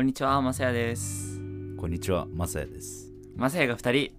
[0.00, 1.38] こんにちは、まさやです。
[1.76, 3.12] こんにちは、まさやです。
[3.36, 4.12] まさやが二人。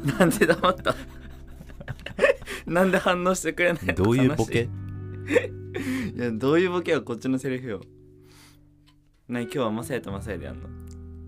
[0.18, 0.94] なんで黙った？
[2.66, 3.92] なんで反応してくれないの？
[3.92, 4.60] どういうボケ？
[4.62, 4.64] い
[6.16, 7.82] いや、どういうボケはこっちのセリフよ。
[9.28, 10.66] なに、今日はまさやとまさやでやんの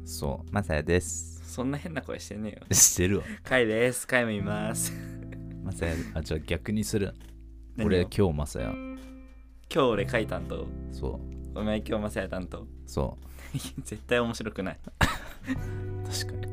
[0.07, 1.43] そう、まさやです。
[1.53, 2.67] そんな変な声してねえよ。
[2.75, 3.25] してるわ。
[3.45, 4.07] かいです。
[4.07, 4.91] かいもいます。
[5.63, 7.13] まさや、あ、じゃあ逆にする。
[7.79, 8.71] 俺、今日まさや。
[9.75, 10.67] 今日俺かい担当。
[10.91, 12.67] そう、お前今日まさや担当。
[12.87, 13.19] そ
[13.85, 14.79] 絶対面白くない。
[14.85, 14.89] う、
[16.09, 16.53] 確かに。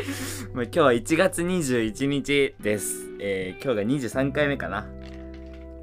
[0.54, 3.08] まあ、今日は1月21日です。
[3.20, 4.86] えー今日が23回目かな。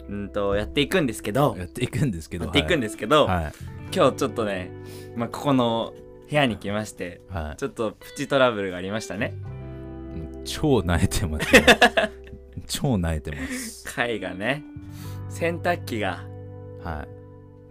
[0.10, 2.46] うんと、やっていくんですけど、やっていくんですけど。
[2.46, 3.54] やっていくんですけど、はい。
[3.96, 4.72] 今日ちょっとね、
[5.16, 5.94] まあ、ここの
[6.30, 7.44] 部屋に来まして、はい。
[7.44, 9.34] はいちょっとプチトラブルがありましたね。
[10.44, 11.48] 超泣いてます。
[12.68, 13.86] 超泣いてます。
[13.96, 14.64] 貝がね、
[15.30, 16.26] 洗濯機が
[16.84, 17.08] は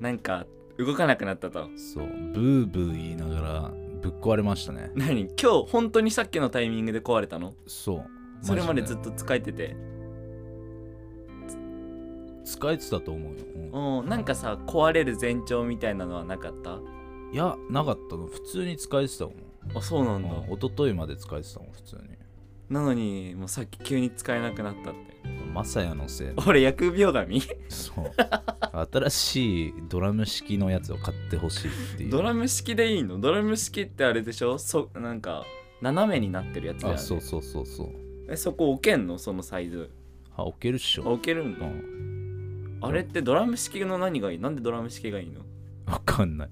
[0.00, 0.46] なんか
[0.78, 1.70] 動かなくなったと。
[1.74, 1.78] い。
[1.78, 4.90] そう、ブーブー言いながらぶっ壊れましたね。
[4.94, 5.28] 何？
[5.40, 7.54] 今日本当にさっきのタイミングで壊れたの？
[7.66, 8.04] そう。
[8.42, 9.76] それまでずっと使えてて。
[12.44, 13.44] 使えてたと思うよ。
[13.72, 16.78] うんうん、なんかさ、壊れる前兆みたいなのはなかった？
[17.32, 18.26] いや、なかったの。
[18.26, 19.34] 普通に使えてたもん。
[19.74, 20.28] あ、そうなんだ。
[20.28, 22.02] うん一昨日まで使えてたもん、普通に。
[22.70, 25.15] なのに、もうさっき急に使えなくなったって。
[25.52, 27.42] まさやのせいで俺、疫病神？
[27.68, 28.12] そう。
[28.92, 32.10] 新しいドラム式のやつを買ってほしいっていう。
[32.10, 33.18] ドラム式でいいの？
[33.18, 34.58] ドラム式ってあれでしょ？
[34.58, 35.46] そなんか
[35.80, 37.88] 斜めになってるやつだよねあそうそうそうそう。
[38.28, 39.16] えそこ置けんの？
[39.18, 39.90] そのサイズ。
[40.36, 42.78] あ置けるっしあょ置けるんだ、うん。
[42.82, 44.38] あれってドラム式の何がいい？
[44.38, 45.40] なんでドラム式がいいの？
[45.86, 46.48] わかんない。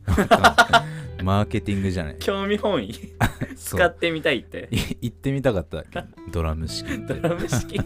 [1.22, 2.16] マーケティングじゃない。
[2.18, 2.92] 興味本位。
[3.56, 3.80] そう。
[3.80, 4.68] 使ってみたいって。
[4.70, 6.04] い行ってみたかっただけ。
[6.30, 7.14] ドラム式って。
[7.14, 7.80] ドラム式。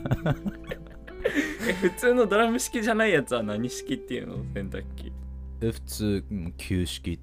[1.68, 4.36] え普通のドラム式じゃないやつは何式っていうの？
[4.54, 5.12] 洗濯機。
[5.60, 7.18] え普通うん旧式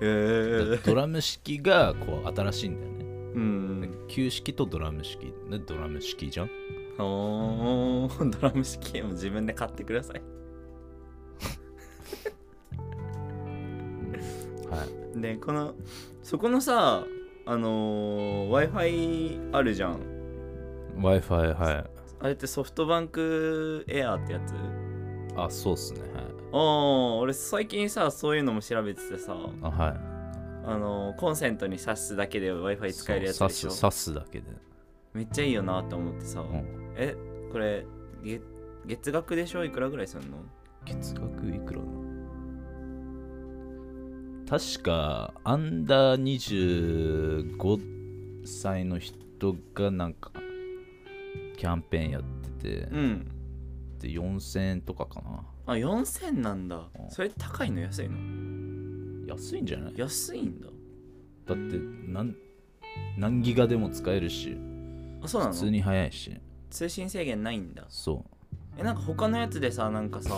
[0.00, 3.04] ドラム式がこう新しいんだよね。
[3.34, 4.04] うん。
[4.08, 5.32] 旧式とドラム式。
[5.50, 6.50] でドラム式じゃん。
[6.98, 8.30] おー。
[8.30, 10.22] ドラム式も自分で買ってください
[14.70, 14.84] は
[15.16, 15.20] い。
[15.20, 15.74] でこの
[16.22, 17.04] そこのさ
[17.46, 20.00] あの w i f i あるじゃん。
[20.96, 21.84] W i f i はい。
[22.20, 24.52] あれってソフトバンクエアってやつ？
[25.36, 26.00] あそうっすね。
[26.00, 26.10] はい。
[26.52, 29.36] ああ俺最近さそういうのも調べててさ。
[29.62, 29.94] あはい。
[30.66, 33.70] あのコンセントに挿すだけで w i f i 使えるやつでしょ？
[33.70, 34.46] そう刺すだけで。
[35.14, 36.92] めっちゃいいよなって思ってさ、うん。
[36.96, 37.16] え
[37.50, 37.86] これ
[38.22, 38.42] 月
[38.86, 39.64] 月額でしょ？
[39.64, 40.38] いくらぐらいすんの？
[40.84, 41.86] 月額いくらな
[44.48, 49.14] 確かアンダー25歳の人
[49.74, 50.30] がなんか
[51.56, 52.22] キャンペーンやっ
[52.58, 53.26] てて、うん。
[53.98, 55.44] で4000円とかかな。
[55.66, 56.76] あ4000なんだ。
[56.76, 58.16] うんそれ高いの安いの？
[59.26, 59.92] 安いんじゃない？
[59.94, 60.68] だ安いんだ。
[60.68, 61.54] って
[62.06, 62.34] 何
[63.16, 64.56] 何ギガでも使えるし
[65.22, 65.52] あそうなの？
[65.52, 66.40] 普通に速いし。
[66.70, 67.84] 通信制限ないんだ。
[67.88, 68.24] そ
[68.78, 70.30] えなんか他のやつでさなんかさ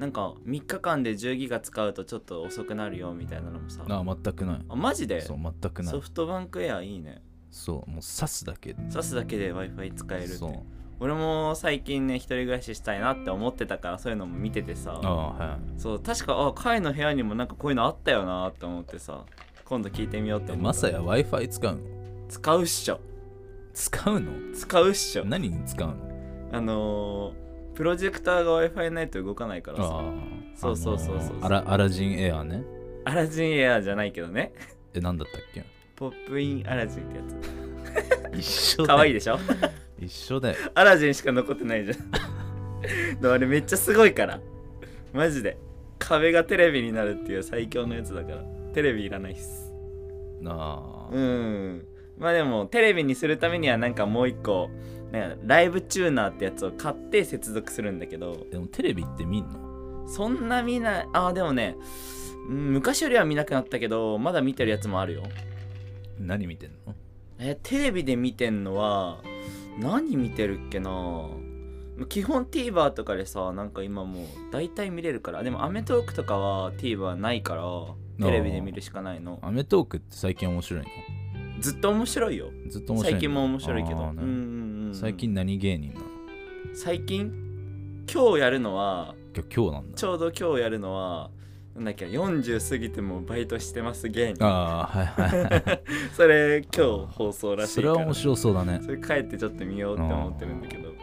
[0.00, 3.82] なんか3日間で10ギガ使うとちょっと遅くなるよみたいなのもさ。
[3.86, 4.64] うあ全くない。
[4.66, 5.20] あマジで？
[5.20, 5.92] そう全くない。
[5.92, 7.22] ソフトバンクエアいいね。
[7.50, 8.82] そうもう刺すだけで。
[8.84, 10.36] 挿すだけで w i f i 使えるって。
[10.36, 10.52] そう。
[11.00, 14.98] 俺も最近ね一人暮らししたいなって思ってたからそういうのも見ててさ。
[15.04, 15.58] ああはい。
[15.78, 19.26] そう確かあカイの部屋にもなんかこういうのあったよなって思ってさ。
[19.66, 21.80] 今度聞いてみようってまさや w i f i 使うの？
[22.26, 23.00] 使うっしょ。
[23.74, 24.32] 使うの？
[24.54, 25.26] 使うっしょ。
[25.26, 25.94] 何に使うの？
[26.52, 27.49] あのー、
[27.80, 30.04] プロジェクターが w i f i ないと動かないからさ。
[30.54, 32.62] そうそうそうそうあのアラアラジンエアね。
[33.06, 34.52] アラジンエアじゃないけどね。
[34.92, 35.64] え何だったっけ？
[35.96, 37.22] ポップインアラジンってや
[38.34, 39.38] 一緒つかわいいいでしょ？
[39.98, 40.56] 一緒だよ。
[40.74, 43.18] アラジンしか残ってないじゃん。
[43.18, 44.40] でもあれめっちゃすごいから。
[45.14, 45.56] マジで。
[45.98, 48.42] 壁がテレビになるっていう最強のやつだから。
[48.74, 49.72] テレビいらないっす。
[50.42, 51.86] なあ、うん。
[52.18, 54.68] まあでもテレビにするためにはなんかもう一個
[55.12, 60.08] なんかライブチューナーってやつを買って接続するんだけどでもテレビって見んの？
[60.08, 61.08] そんな見ない。
[61.12, 61.76] あでもね
[62.48, 65.22] うん昔よりは見なくなったけどまだ見てるやつもあるよ。
[66.18, 66.94] 何見てんの？
[67.38, 69.22] えテレビで見てんのは
[69.78, 71.28] 何見てるっけな？
[72.08, 75.42] 基本 TVer とかでさなんか今もう大体見れるから。
[75.42, 77.62] でも『アメトーーク』とかは TVer ないから
[78.24, 79.38] テレビで見るしかないの。
[79.42, 80.88] アメトークって最近面白いの？
[81.60, 82.50] ずっと面白いよ。
[82.70, 84.39] ずっと面白いの最近も面白いけど、ねうん
[84.92, 86.06] 最近何芸人なの？
[86.74, 87.32] 最近？
[88.12, 89.96] 今日やるのは今日今日なんだ。
[89.96, 91.30] ちょうど今日やるのは
[91.76, 94.44] なんだっけ40過ぎてもバイトしてます芸人。
[94.44, 95.82] ああはいはいはい。
[96.12, 97.92] それ今日放送らしいから。
[97.94, 98.80] それは面白そうだね。
[98.82, 100.82] それ帰ってちょっと見ようって思ってるんだけど。
[100.82, 100.94] なる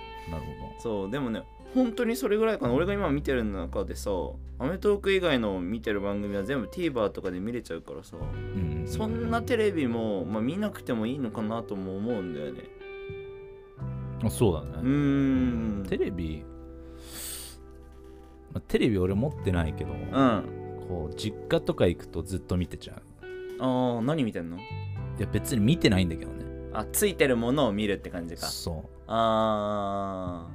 [0.75, 1.43] ほそうでもね
[1.73, 2.73] 本当にそれぐらいかな。
[2.73, 4.11] 俺が今見てる中でさ
[4.59, 8.17] アメトーーク以外の見てる番組は全部 TVer とかで見れちゃうからさ。
[8.17, 12.61] うんそんなテレビも、まあ、見なくてもいいのかなとも思うんだよね。
[12.63, 12.76] あ
[14.29, 14.89] そうだね。
[14.89, 15.83] ん。
[15.87, 16.43] テレビ、
[18.51, 20.43] まあテレビ俺持ってないけど、うん。
[20.87, 23.01] こう実家とか行くとずっと見てちゃう。
[23.59, 24.57] ああ何見てんの？
[24.57, 24.61] い
[25.19, 26.45] や別に見てないんだけどね。
[26.73, 28.47] あついてるものを見るって感じか。
[28.47, 30.47] そあ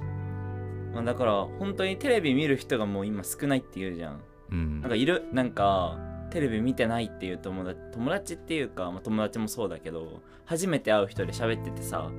[0.91, 4.15] ー、まあだから本当にテレビ見る人がもう今少ないって言うじゃん。
[4.15, 4.19] う
[4.51, 4.81] うん。
[4.81, 5.97] なんかいるなんか
[6.31, 12.09] テレビ見てないっていう友達友達っていうか、まあ、友達もそうだけど初めて会う人で喋っててさ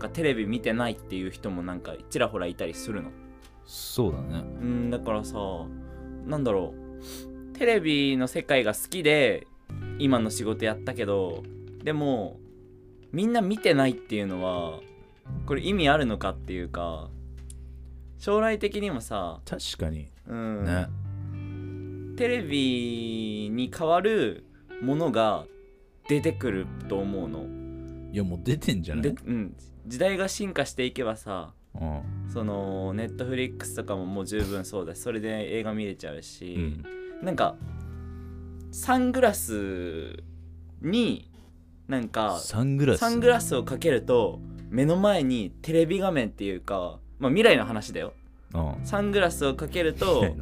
[0.00, 3.10] なんかテレビ見てないっていう人もなんかちらほらいたりするの？
[3.66, 4.38] そうだね。
[4.38, 5.36] うんだからさ
[6.24, 6.72] なんだろ
[7.54, 7.58] う。
[7.58, 9.46] テレビの世界が好きで
[9.98, 11.42] 今の仕事やったけど
[11.84, 12.38] でも
[13.12, 14.80] みんな見てないっていうのは
[15.44, 17.10] これ意味あるのかっていうか
[18.18, 20.08] 将来的にもさ、確かに。
[20.26, 20.64] うん。
[20.64, 20.88] ね、
[22.16, 24.44] テレビに代わる
[24.80, 25.44] ものが
[26.08, 27.44] 出てくると思うの。
[28.12, 29.02] いやもう出てんじゃない？
[29.02, 29.54] でうん、
[29.90, 32.02] 時代が進化していけばさうん。
[32.32, 36.84] そのネットフリックスとかももう十分そうだしそれで映画見れちゃううし、ん。
[37.22, 37.56] なんか
[38.70, 40.22] サングラス
[40.80, 41.28] に
[41.88, 43.00] なんかサングラス？
[43.00, 44.38] サングラスをかけると
[44.68, 48.12] 目の前にテレビ画面っていうかまあ未来の話だよ。
[48.54, 48.76] うん。
[48.84, 50.36] サングラスをかけるとはい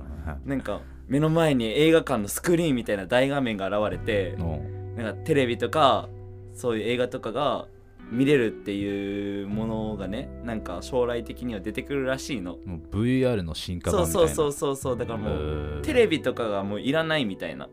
[0.44, 4.94] なんか目の前に映画館のスクリーンみたいな大画面が現れてうん。
[4.96, 6.10] なんかテレビとか
[6.52, 7.66] そういう映画とかが
[8.10, 12.58] 見れるっていうものがねなんか将来的には出てくるらしいの。
[12.64, 14.34] もう VR の進化版そうみたいな。
[14.34, 17.68] そうそうそうそうだからもううテレビとかがもういらないみたいな。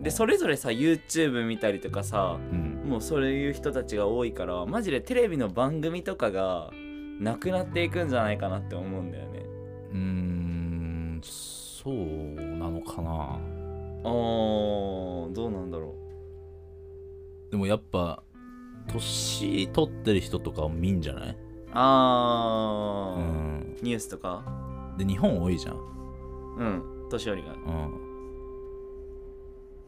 [0.00, 2.74] でそれぞれさ YouTube 見たりとかさうん。
[2.84, 6.70] もうそういう人たちが多いからマジでテレビの番組とかが
[7.18, 9.46] なくなっていくんじゃないかなって思うんだよね。
[9.92, 13.38] うーんそうなのかな。
[14.04, 15.94] あーどうなんだろ
[17.50, 18.22] でもやっぱ
[18.88, 21.28] 年取ってる人とかを見んじゃない？
[21.30, 21.36] う
[21.72, 23.76] あー、ん。
[23.82, 24.44] ニュースとか？
[24.98, 25.76] で日本多いじゃん。
[25.76, 27.08] うん。
[27.10, 27.52] 年寄りが。
[27.52, 28.00] うん。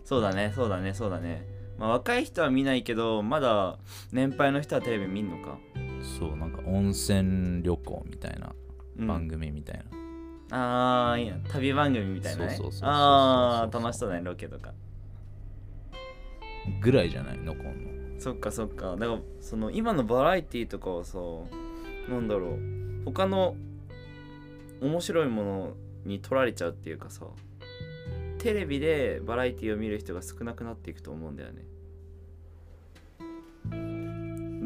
[0.05, 1.47] そうだねそうだねそうだね。
[1.79, 3.79] まあ若い人は見ないけどまだ
[4.13, 5.59] 年配の人はテレビ見んのか、
[6.19, 8.55] そうなんか温泉旅行みたいな
[8.99, 9.85] うん、番組みたい
[10.51, 11.37] な、ああいいな。
[11.51, 12.55] 旅番組みたいなね。
[12.55, 14.73] そうそうそうそうああ楽しそうだねロケとか。
[16.81, 17.39] ぐらいじゃない？
[17.39, 17.96] 残んの？
[18.19, 18.97] そっかそっか。
[18.97, 21.19] だからその今のバラエティーとかはさ
[22.09, 22.59] なんだろう。
[23.05, 23.55] 他の
[24.81, 25.75] 面白いもの
[26.05, 27.27] に取られちゃうっていうかさ
[28.39, 31.65] テレビでバラエティーを見る人が少なくなっていくと思うんだよね。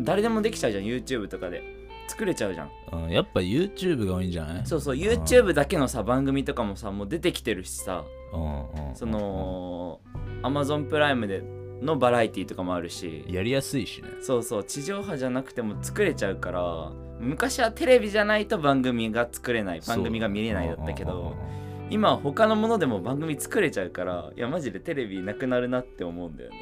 [0.03, 1.79] 誰でもできちゃうじゃん YouTube とかで。
[2.09, 2.71] 作れちゃうじゃん。
[2.93, 4.67] うん、やっぱ YouTube が多いんじゃない？
[4.67, 8.05] そうそう YouTube だけのさ番組とかもさもう出てきてるしさ。
[8.33, 8.97] うんうん。
[8.97, 10.01] その
[10.43, 11.45] Amazon プライムで
[11.81, 13.25] のバラエティーとかもあるし。
[13.29, 14.09] やりやすいしね。
[14.21, 21.37] そうそう地上波じゃなくても作れちゃうから昔はテレビじゃないと番組が作れない番組が見れないだったけど
[21.91, 26.57] 今は他のものでも番組作れちゃうからいやマジでテレビなくなるなって思うんだよね。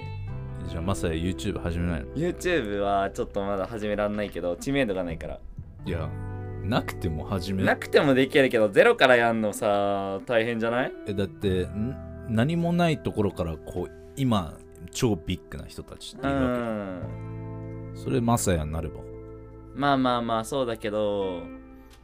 [0.69, 5.40] じゃあまさや YouTube 始めないの？YouTube はちょっとまだ始めらんないけど知名度がないから。
[5.87, 6.09] いや
[6.64, 10.92] なくても始めなくてもできるけどゼロからやんのさ大変じゃない？
[11.07, 11.97] えだってん？
[12.28, 14.59] 何もないところからこう今
[14.99, 17.93] 超ビッグな人たちってういるわん。
[17.95, 19.00] けそれマサヤになれば。
[19.76, 21.43] まあまあまあそうだけど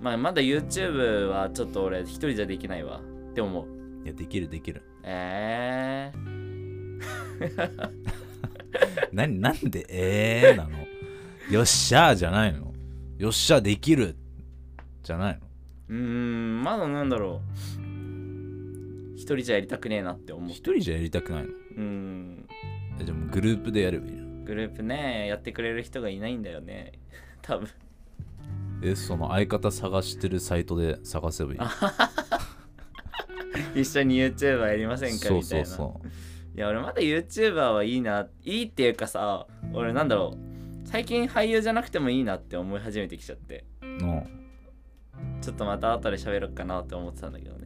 [0.00, 3.66] まあまだ YouTube はちょっと俺一人じゃできないわって思う。
[4.04, 4.80] いやできるできる。
[5.02, 7.00] えー、
[9.12, 9.84] 何なんで？
[9.88, 10.78] えーなの？
[11.50, 12.72] よっしゃーじゃないの？
[13.18, 14.14] よっしゃできる
[15.02, 15.40] じゃないの？
[15.88, 17.40] うーんまだなんだろ
[17.76, 17.82] う。
[19.16, 20.50] 一人じゃやりたくねえなって思う。
[20.50, 21.48] 一人じゃやりたくないの？
[21.48, 22.46] うーん。
[22.52, 24.44] えじゃあもうグループでやればいいの？
[24.44, 26.92] グループねやってくれる人がいないんだよね。
[27.42, 27.68] 多分。
[28.82, 31.58] えその相方探してるサイトで探せばいい
[33.80, 35.30] 一緒に YouTuber やりませんか？
[35.30, 36.00] みたいうなそそ
[36.54, 38.28] いや俺まだ YouTuber はいいな。
[38.44, 40.86] いいっていうかさ俺なんだろう。
[40.86, 43.64] 最近俳優じゃなくてもいいなって思い始めてきちゃって。
[43.82, 44.26] うの
[45.40, 47.63] ちょっとまた後で喋ろうかなって思ってたんだけどね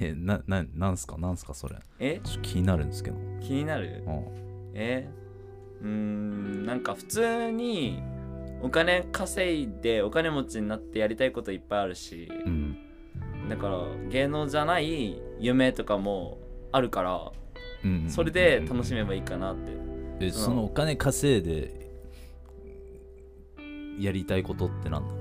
[0.00, 1.16] え なななんすか？
[1.18, 1.54] なんすか？
[1.54, 1.76] それ。
[1.98, 2.20] え？
[2.22, 3.16] ちょっと気になるんですけど。
[3.40, 4.02] 気になる？
[4.06, 4.24] うん。
[4.74, 5.08] え？
[5.80, 8.02] うーんなんか普通に
[8.62, 12.76] お金稼いでお金持ちになってやりたいこといっぱいあるしうん。
[13.48, 13.78] だから
[14.10, 16.38] 芸能じゃない夢とかも
[16.70, 17.32] あるから
[17.82, 19.72] うんうんそれで楽しめばいいかなって。
[20.26, 21.90] えそのお金稼いで
[23.98, 25.14] やりたいことってなんだ？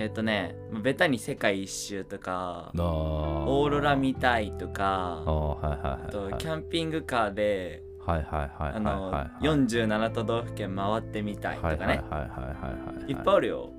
[0.00, 9.12] えっ、とねまあベタに世界一周とかオーロラ見たいとあかあとキャンピングカーではいはいはいはいあのはい。
[9.12, 13.10] はい47都道府県回ってみたいとかはいはいはいねはいはいはい。
[13.12, 13.70] いっぱいあるよ。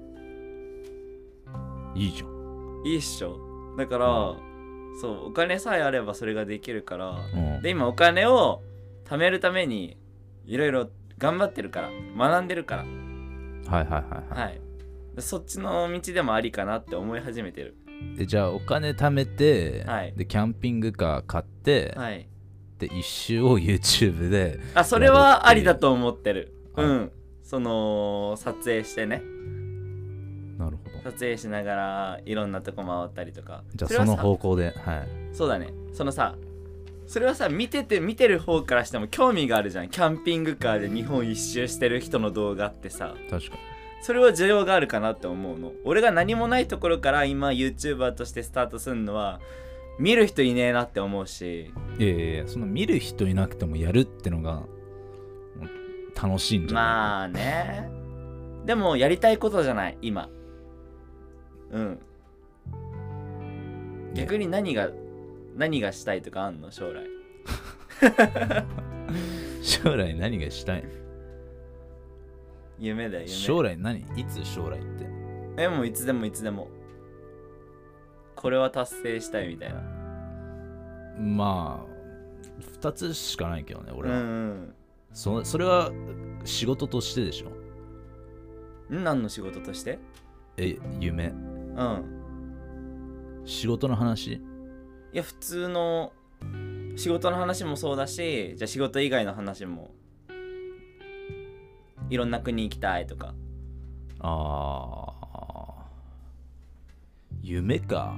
[1.95, 2.29] いいじゃん。
[2.85, 3.39] いいっしょ。
[3.77, 4.05] だから
[5.01, 7.61] そうお金さえあればそれができるからうん。
[7.63, 8.61] で今お金を
[9.05, 9.97] 貯めるために
[10.45, 12.83] いろいろ頑張ってるから学んでるから。
[12.83, 12.91] はい
[13.71, 14.43] はいはいはい。
[14.43, 14.70] はい
[15.21, 17.75] そっちの道でもありかなって思い始めてる。
[18.17, 20.13] でじゃあお金貯めて、はい。
[20.15, 22.27] でキャンピングカー買って、はい。
[22.79, 26.53] で一周を YouTube であそれはありだと思ってる。
[26.73, 27.11] はいうん。
[27.43, 29.21] その撮影してね。
[30.57, 31.11] なるほど。
[31.11, 33.63] 撮影しながらいろんなとこ回ったりとか。
[33.75, 35.07] じゃあその方向ではい。
[35.33, 35.67] そうだね。
[35.93, 36.35] そのさ
[37.07, 39.89] それはさ見てて見てる方からしても興味があるじゃん。
[39.89, 43.15] キャンピングカーで日本一周してる人の動画ってさ。
[43.29, 43.57] 確か
[44.01, 45.73] それは需要があるかなって思うの。
[45.83, 49.39] 俺が何もないところから今 YouTuber としてスタートするのは
[49.99, 51.71] 見る人いねえなって思うし。
[51.99, 54.63] にいやいやいやその見る人いなくてもやるってのが
[56.21, 56.83] 楽しいんじゃない？
[56.83, 57.89] まあね。
[58.65, 60.29] でもやりたいことじゃない今。
[61.71, 61.99] うん。
[64.13, 64.89] 逆に何が
[65.55, 66.71] 何がしたいとかあんの？
[66.71, 67.05] 将来。
[69.61, 70.83] 将来何がしたい
[72.81, 73.31] 夢だよ夢。
[73.33, 73.99] 将来何？
[74.17, 75.05] いつ将来って？
[75.57, 76.67] えもういつでもいつでも。
[78.35, 79.81] これは達成したいみたいな。
[81.19, 81.91] まあ
[82.81, 84.73] 2つしかないけどね俺は、うんうん。
[85.13, 85.91] そそれは
[86.43, 87.49] 仕事としてでしょ？
[88.93, 89.03] ん？
[89.03, 89.99] 何の仕事として？
[90.57, 91.27] え夢。
[91.27, 91.31] う
[91.83, 92.03] ん。
[93.45, 94.33] 仕事の話？
[94.33, 94.41] い
[95.13, 96.13] や普通の
[96.95, 99.91] 仕事の話もそうだしじゃあ仕事以外の話も
[102.11, 103.33] いろんな国行きたいとか。
[104.19, 105.87] ああ
[107.41, 108.13] 夢か。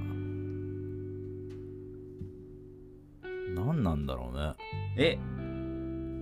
[3.56, 4.54] 何なんだろうね。
[4.98, 5.18] え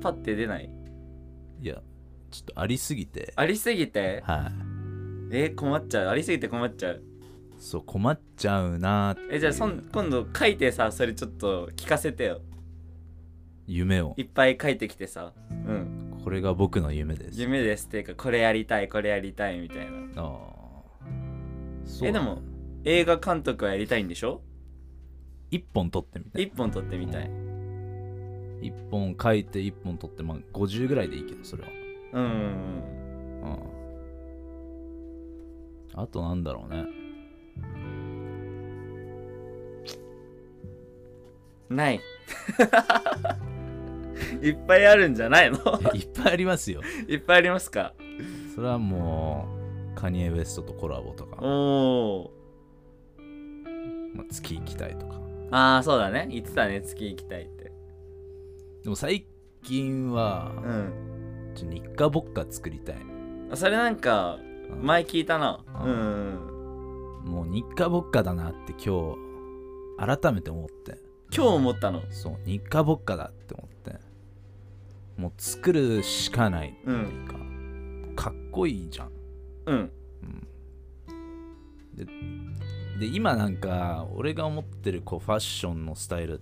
[0.02, 0.70] パッて出ない？
[1.62, 1.82] いや
[2.30, 3.32] ちょっとありすぎて。
[3.38, 4.22] ありすぎて？
[4.26, 4.52] は
[5.32, 5.38] い。
[5.38, 6.10] え困っちゃう。
[6.10, 7.02] ありすぎて困っちゃう。
[7.58, 12.42] そう困っちゃうなえじゃあそん今度書いてさそれちょっと聞かせてよ。
[13.66, 14.14] 夢を。
[14.18, 15.32] いっぱい書いてきてさ。
[15.50, 17.40] うんこれが僕の夢です。
[17.42, 17.88] 夢です。
[17.88, 20.22] っていうかこれやりたいこれやりたいみたいな。
[20.22, 20.30] ああ。
[21.86, 22.08] そう。
[22.08, 22.42] えでも
[22.84, 24.42] 映画監督はやりたいんでしょ？
[25.50, 26.44] 一本撮ってみたい。
[26.44, 27.30] 一本撮ってみたい。
[28.62, 31.70] 一本書いて一本撮ってまあ50ぐらいでいいけどそれは。
[32.14, 32.32] うんうん
[33.44, 33.60] うん。
[36.00, 36.86] あとなんだろうね。
[41.70, 42.02] うんない
[44.42, 45.58] いっぱいあるんじゃないの？
[45.94, 46.82] いっぱいありますよ。
[47.08, 47.94] いっぱいありますか？
[48.56, 49.48] それはも
[49.96, 52.32] うカニエ・ウエストとコラボとか、おお
[54.16, 55.20] まあ、月行きたいとか。
[55.52, 56.28] ああそうだね。
[56.32, 56.82] 言ってたね。
[56.82, 57.72] 月行きたいって。
[58.84, 59.26] でも最
[59.64, 60.94] 近はうん。
[61.54, 62.96] ちょ日課ぼっか作りたい、
[63.56, 64.86] それなんかうん。
[64.86, 65.64] 前聞いたな。
[65.84, 69.16] ううんんもう日課ぼっかだなって今
[70.00, 70.98] 日改めて思って。
[71.36, 72.02] 今日思ったの？
[72.10, 73.71] そう日課ぼっかだって思って
[75.22, 78.14] もう作るしかないってういうん。
[78.16, 79.12] か、かっこいいじゃん、
[79.68, 79.92] うん。
[80.24, 80.48] うん、
[81.94, 82.06] で
[83.00, 86.42] で今なんか俺が思ってるこうファッションのスタイル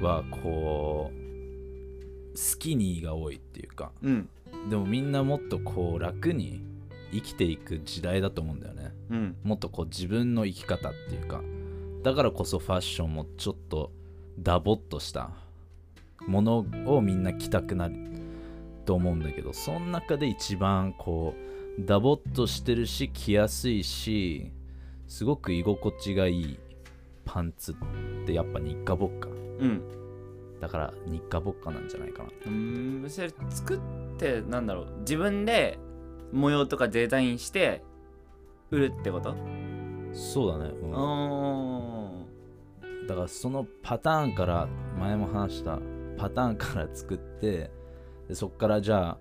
[0.00, 4.28] はこうスキニーが多いっていうかうん。
[4.68, 6.60] でもみんなもっとこう楽に
[7.12, 8.90] 生きていく時代だと思うんだよね。
[9.10, 9.36] うん。
[9.44, 11.40] もっとこう自分の生き方っていうか
[12.02, 13.92] だからこそファッションもちょっと
[14.40, 15.45] ダボっとした
[16.26, 17.94] ものをみんな着たくなる
[18.84, 21.34] と思うんだけどその中で一番こ
[21.78, 24.50] うダボっとしてるし着やすいし
[25.08, 26.58] すごく居心地がいい
[27.24, 27.74] パンツっ
[28.24, 29.32] てやっぱ日課ぼっかう
[29.66, 29.82] ん。
[30.60, 32.30] だから日課ぼっかなんじゃないかな。
[32.46, 33.80] うーんそれ作っ
[34.16, 34.86] てなんだろう。
[35.00, 35.78] 自分で
[36.32, 37.82] 模様とかデザインして
[38.70, 39.36] 売るってこと？
[40.12, 40.92] そうだね、うん。
[40.94, 42.10] あ
[43.06, 44.66] だからそのパターンから
[44.98, 45.78] 前も話した
[46.16, 47.70] パターンから作って
[48.28, 49.18] でそっからじゃあ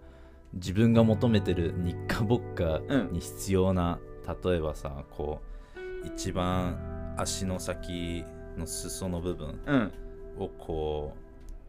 [0.54, 3.12] 自分が求めてる日課ぼっかうん。
[3.14, 4.00] に必要な、
[4.44, 5.42] 例えばさこ
[6.04, 8.24] う一番足の先
[8.58, 9.92] の裾の部分うん。
[10.38, 11.14] をこ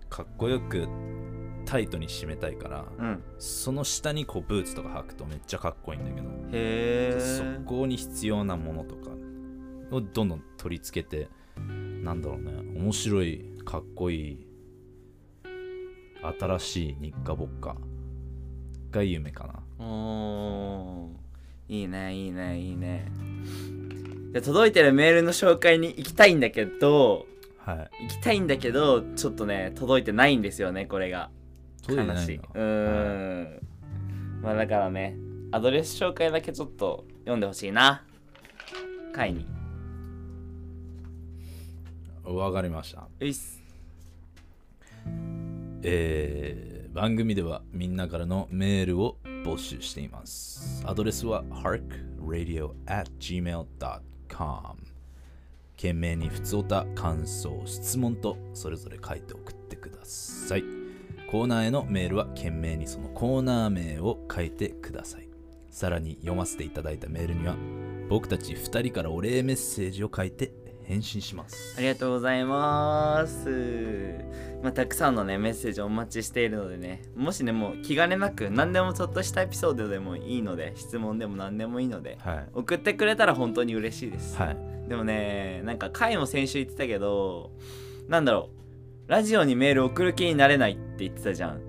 [0.05, 0.87] うかっこよく
[1.65, 3.23] タイトに締めたいからうん。
[3.39, 9.11] その下にこうブーツとか履くとめっちゃかっこいいんだけどへそえこに必要なものとか
[9.91, 11.29] をどんどん取り付けて
[12.03, 14.46] なんだろうね面白いかっこいい
[16.39, 17.77] 新しい日課ぼっか
[18.91, 19.47] が夢か
[19.79, 19.85] な。
[19.85, 21.11] お
[21.69, 23.11] いいねいいねいいね。
[24.33, 27.27] じゃあ届いてるメールの紹介に行きたいんだけど
[27.59, 28.05] はい。
[28.05, 31.31] 行きたいんだけどちょっとね届いてないんですよねこれが。
[31.89, 32.37] 悲しい。
[32.37, 33.61] うーん、
[34.43, 35.17] まあだからね
[35.53, 38.05] アドレス紹介だけちょっと読んでほしいな。
[39.13, 39.47] 会に
[42.25, 43.09] わかりました。
[43.21, 43.63] ういっす
[45.89, 50.83] えー番組ではみんなからのメールを募集しています。
[50.87, 53.67] アドレスは harkradio.gmail.com
[55.77, 60.65] 懸命に普通た感想、質問とそれぞれ書いて送ってください。
[61.31, 65.29] コーナーへのメールは懸命にそのコーナー名を書いてください。
[65.71, 67.57] さらに読ませていただいたメールには
[68.09, 70.55] 僕たち2人からお礼メッセージを書いて
[70.87, 71.81] 返信しますあ。
[71.81, 74.15] りがとうございます。
[74.63, 82.49] まあ、たくさんのね、メッセージをお待ちしているのでね、もしね、もう気兼ねなく、何でもちょっとしたエピソードでもいいので、質問でも何でもいいので、はい。
[82.55, 84.37] 送ってくれたら本当に嬉しいです。
[84.39, 84.57] はい。
[84.89, 87.51] でもね、なんか、回も先週言ってたけど、
[88.09, 88.51] なんだろ
[89.09, 91.61] う、ラジオにメール送る気になれないって言ってたじゃん。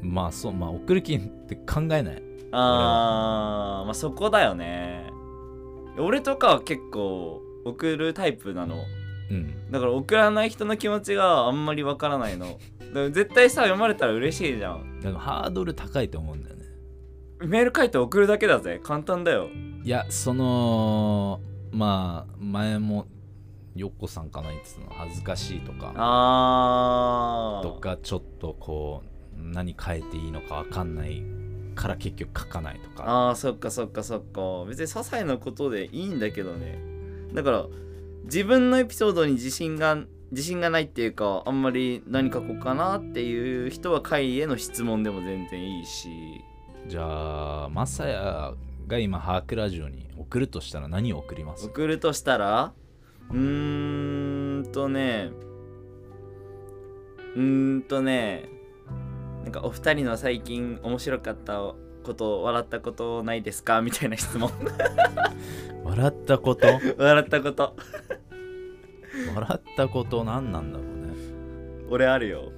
[0.00, 2.22] まあそう、まあ送る気って考えない。
[2.52, 5.10] あー、まあそこだよね。
[5.98, 8.84] 俺とかは結構送るタイプなの。
[9.30, 9.70] うん。
[9.70, 12.58] だから送らない人の気持ちがあんまりわからないの。
[13.10, 15.00] 絶対さ、読まれたら嬉しいじゃん。
[15.00, 16.64] でもハードル高いと思うんだよね。
[17.40, 18.80] メール書いて送るだけだぜ。
[18.82, 19.48] 簡単だよ。
[19.82, 21.40] いや、その、
[21.72, 23.06] まあ、前も、
[23.74, 27.68] よっこさんかな言ってたの、恥ずかしいとか、あー。
[27.74, 31.22] とか、ちょっとこう、何書いていいのかわかんない
[31.74, 33.04] から結局書かないとか。
[33.28, 34.64] あー、そっかそっかそっか。
[34.68, 36.93] 別に些細なことでいいんだけどね。
[37.34, 37.66] だから、
[38.24, 39.98] 自分のエピソードに自信が、
[40.30, 46.08] 自信がないっていうか、あんまり何書こうかなっていう人は会への質問でも全然いいし。
[46.86, 48.54] じゃあ、まさや
[48.86, 51.66] が今、ハークラジオに送るとしたら何を送ります？
[51.66, 52.72] 送るとしたら
[53.30, 55.30] うーんとね
[57.34, 58.48] うーんとね
[59.42, 63.82] なんかお二人の最近面白かったこと笑ったことないですか？
[63.82, 64.50] みたいな質問
[65.84, 66.66] 笑ったこと？
[66.96, 67.74] 笑ったこと
[69.34, 71.14] 笑ったこと何なんだろうね。
[71.90, 72.52] 俺あるよ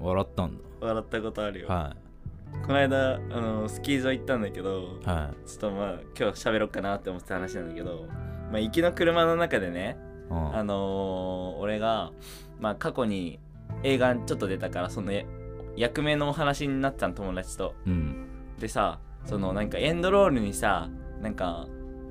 [0.00, 1.74] 笑ったん笑ったことあるよ、だ。
[1.74, 1.96] は
[2.66, 5.06] この間あのスキー場行ったんだけどい。
[5.08, 8.06] はちょっとまあ今日喋ろうかなって思ってた話なんだけど
[8.52, 9.96] まあ行きの車の中でね
[10.30, 10.32] い。
[10.32, 12.12] うんあのー俺が、
[12.60, 13.38] まあ、過去に
[13.82, 15.22] 映画ちょっと出たからそのや
[15.76, 18.26] 役名のお話になってたの友達とうん。
[18.58, 20.88] でさそのなんかエンドロールにさ
[21.20, 21.66] なんか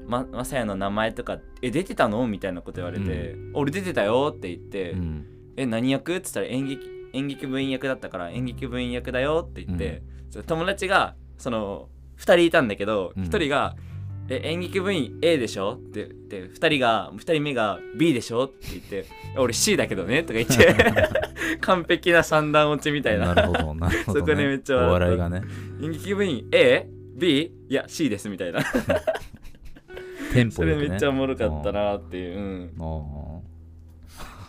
[0.07, 5.25] ままさやの名前とか「え出てたの?」みたいなこと言われて「俺出てたよ」って言って「うん。
[5.55, 10.01] え何役?」っつったら演劇演劇部員役だったから演劇部員役だよって言って、
[10.31, 13.75] その友達がその2人いたんだけど、うん1人が
[14.29, 18.45] 「え演劇部員 A でしょ?」って言って2人が2人目が B でしょ？
[18.45, 19.05] って言って
[19.37, 20.75] 「俺 C だけどね」とか言って
[21.61, 24.19] 完璧な三段落ちみたいななるほど、なるほど、ね。
[24.21, 25.41] そこでめっちゃお笑いがね。
[25.81, 27.51] 演劇部員 A?B?
[27.69, 28.61] いや C ですみたいな
[30.33, 30.75] テンポそれ。
[30.75, 33.41] めっちゃおもろかったなっていう、うん、うん。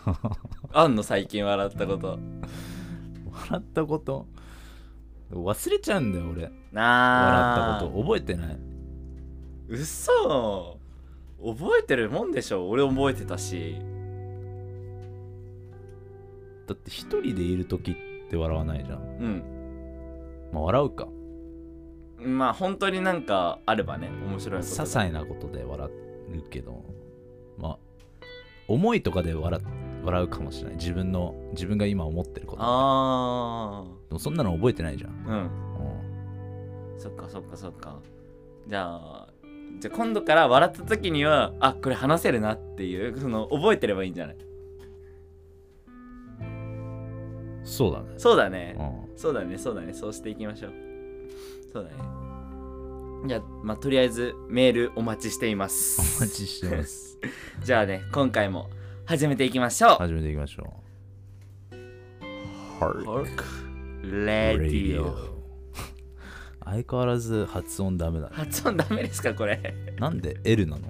[0.07, 0.31] あ
[0.73, 2.19] あんの最近笑ったことー
[3.51, 4.27] 笑ったこと？
[5.31, 6.49] 忘れちゃうんだよ、俺。
[6.75, 8.01] あったこと。
[8.03, 8.57] 覚えてない？
[9.67, 10.77] うそ
[11.43, 13.77] 覚えてるもんでしょ俺覚えてたし
[16.67, 18.99] だって一人でいる時って笑わないじゃん。
[18.99, 19.43] うん
[20.51, 21.07] まあ、笑うか。
[22.17, 26.83] まあ本当になんかあればね面白いこと些が細なことで笑うけど、
[27.57, 27.77] まあ、
[28.67, 29.61] 思いとかで笑
[30.03, 30.77] 笑うかもしれない。
[30.77, 32.61] 自分の、自分が今思ってること。
[32.61, 35.11] あでもそんなの覚えてないじゃん。
[35.11, 35.41] ーうんう
[36.97, 37.99] んそっかそっかそっか
[38.67, 39.24] じゃあ
[39.79, 44.35] じゃあ今度から笑った時にはあこれ話せるなっていうその覚えてればいいんじゃない？
[47.63, 48.05] そうだね。
[48.17, 48.75] そうだね。
[48.79, 48.83] う
[49.13, 49.17] ん。
[49.17, 49.93] そうだねそうだね。
[49.93, 50.71] そうしていきましょう。
[51.73, 51.95] そうだね。
[53.27, 56.19] じゃあまあとりあえずメールお待ちしています。
[56.19, 57.17] お待ちしてます。
[57.63, 58.69] じゃあね今回も
[59.05, 59.97] 始めていきましょう。
[59.97, 60.63] 始めていきましょ
[61.71, 61.75] う。
[62.79, 63.43] Hark
[64.25, 65.34] レディオ
[66.65, 68.33] 相変わらず発音ダメだね。
[68.35, 69.75] 発音ダメですかこれ。
[69.99, 70.89] なんで L なの？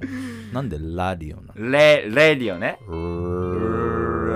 [0.53, 1.71] なんでラディオなの？
[1.71, 2.79] レレディオね。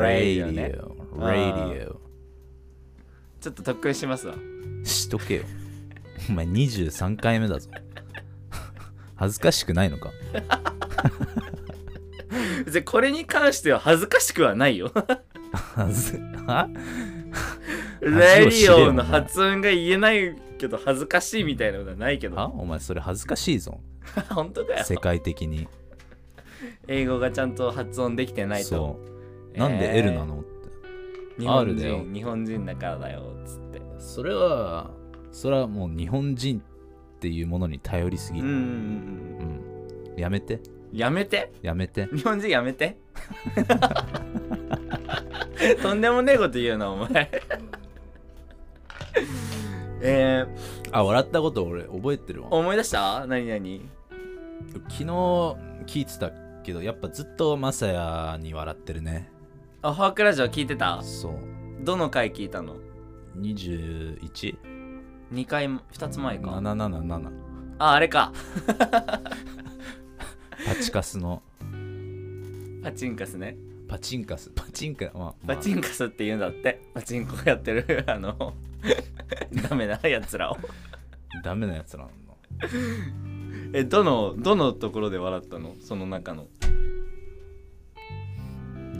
[0.01, 0.51] ラデディオ。
[0.51, 0.85] ねィ
[1.17, 1.19] オ。
[1.21, 1.99] ラディオ。
[3.39, 4.35] ちょっと特訓しますわ。
[4.83, 5.43] しとけよ。
[6.29, 7.69] お前23回目だぞ。
[9.15, 10.11] 恥ずかしくないのか？
[12.85, 14.91] これに関しては恥ずかしくはないよ。
[15.53, 16.69] はず は？
[18.01, 22.35] レディオの発音が言えないけど恥ずかしいみたいなことはないけど。
[22.35, 22.53] は？
[22.53, 23.79] お前それ恥ずかしいぞ。
[24.29, 24.83] 本当かよ。
[24.83, 25.67] 世界的に。
[26.87, 28.67] 英語がちゃんと発音できてないと。
[28.67, 28.99] そ
[29.55, 29.57] う。
[29.57, 30.41] なんで L なの？
[30.41, 30.49] って。
[31.39, 33.81] 日本 R だよ人日本人だからだよつって。
[33.97, 34.91] それは
[35.31, 36.61] それはもう日本人っ
[37.19, 38.41] ていうものに頼りすぎ。
[38.41, 40.11] る、うんうんうん。
[40.11, 40.19] うん。
[40.19, 40.59] やめて。
[40.91, 41.51] やめて？
[41.61, 42.07] やめて。
[42.07, 42.97] 日本人やめて？
[45.81, 47.29] とんでもねえこと言うなお前
[50.01, 52.53] えー、あ笑ったこと俺覚えてるわ。
[52.53, 53.25] 思い出した？
[53.27, 53.89] 何何？
[54.89, 55.05] 昨日
[55.85, 56.31] 聞いてた
[56.63, 59.29] けどやっぱずっとマサヤに笑ってるね。
[59.81, 61.01] あファークラジオ聞いてた？
[61.01, 61.33] そう。
[61.81, 62.77] どの回聞いたの
[63.37, 64.57] ？21?777
[65.31, 66.61] 2回2つ前か。
[67.77, 68.33] ああれか。
[70.65, 71.41] パチカスの。
[72.83, 73.55] パチンカスね。
[73.87, 74.51] パチンカス。
[74.55, 75.33] パチンカまあ、まあ。
[75.55, 76.81] パチンカスって言うんだって。
[76.93, 78.03] パチンコやってる。
[78.07, 78.53] あの
[79.69, 80.57] ダメなやつらを。
[81.43, 82.13] ダメなやつなんだ。
[83.73, 85.75] えどのどのところで笑ったの？
[85.79, 86.47] その中の。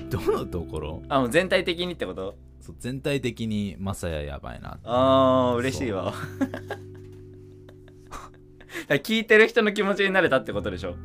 [0.10, 1.04] どのところ？
[1.10, 2.36] あもう全体的にってこと？
[2.62, 6.06] そう全体的にマサヤやばいなあー嬉しいわ。
[6.06, 6.24] だか
[8.88, 10.96] ら聞いてる人の気持ちになれたってことでしょ？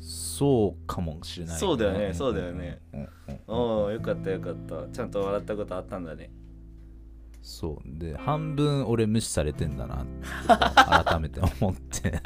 [0.00, 2.80] そうかもしれない、そうだよねそうだよね。
[2.92, 3.94] うんうんうん。
[3.94, 4.86] よかったよかった。
[4.88, 6.30] ちゃんと笑ったことあったんだね
[7.42, 7.88] そう。
[7.98, 12.20] で半分俺無視されてんだなって改めて思って。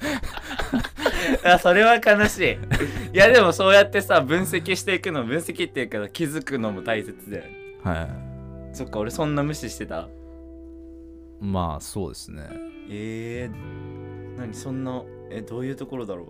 [1.44, 2.58] あそれは悲しい。
[3.14, 7.50] いやでもそうやってさ分析していくの分析っていうか気づくのも大切だよね。
[7.82, 8.08] は
[8.72, 10.02] そっか俺そんな無視してた。
[10.02, 10.08] い
[11.44, 12.48] まあそうですね。
[12.90, 16.26] えー、何そんなえどういうところだろう？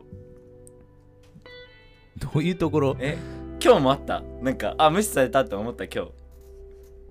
[2.20, 2.96] どういうところ？
[2.98, 3.16] え
[3.62, 4.22] 今日もあった？
[4.42, 6.10] なんかあ無視されたって思った今日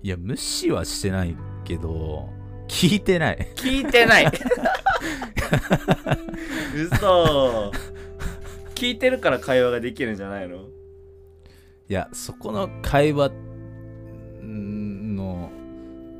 [0.02, 2.28] いや無視はしてないけど
[2.68, 3.48] 聞いてない。
[3.56, 4.26] 聞いてない。
[6.76, 7.72] 嘘。
[8.74, 10.56] 聞いてるから会話ができるんじゃないの？
[10.58, 10.62] い
[11.88, 13.30] やそこの会話
[14.44, 15.50] んの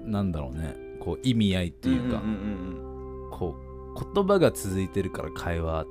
[0.07, 0.75] なんだろうね。
[1.01, 3.55] こう意味合いっていうか、んうんこ
[3.95, 5.87] う言葉が続いてるから会話っ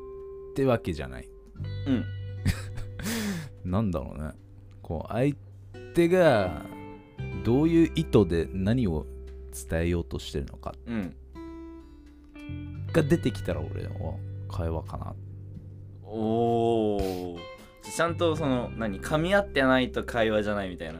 [0.55, 1.29] てわけじゃない。
[1.85, 2.05] うんうん。
[3.71, 4.31] なんだろうね。
[4.81, 5.35] こう相
[5.93, 6.65] 手が
[7.43, 9.05] どういう意図で何を
[9.69, 11.15] 伝えようとしてるのかうん。
[12.93, 13.89] が出てきたら俺は
[14.49, 15.13] 会話かな。
[16.03, 16.97] お
[17.33, 17.37] お
[17.83, 20.99] ちゃんとその何噛み合ってないと会話じゃないみたいな。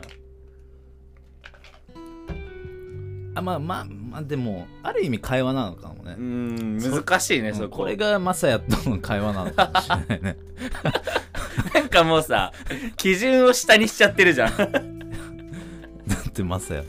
[3.36, 6.16] あまあまあまあでもある意味会話なのかもね。
[6.18, 7.78] うーん難しいねうんそこ。
[7.78, 10.38] これがマサヤとの会話なのかもしれないね
[11.74, 12.52] なんかもうさ
[12.96, 14.82] 基準を下にしちゃってるじゃんだ
[16.38, 16.88] ってマサヤの。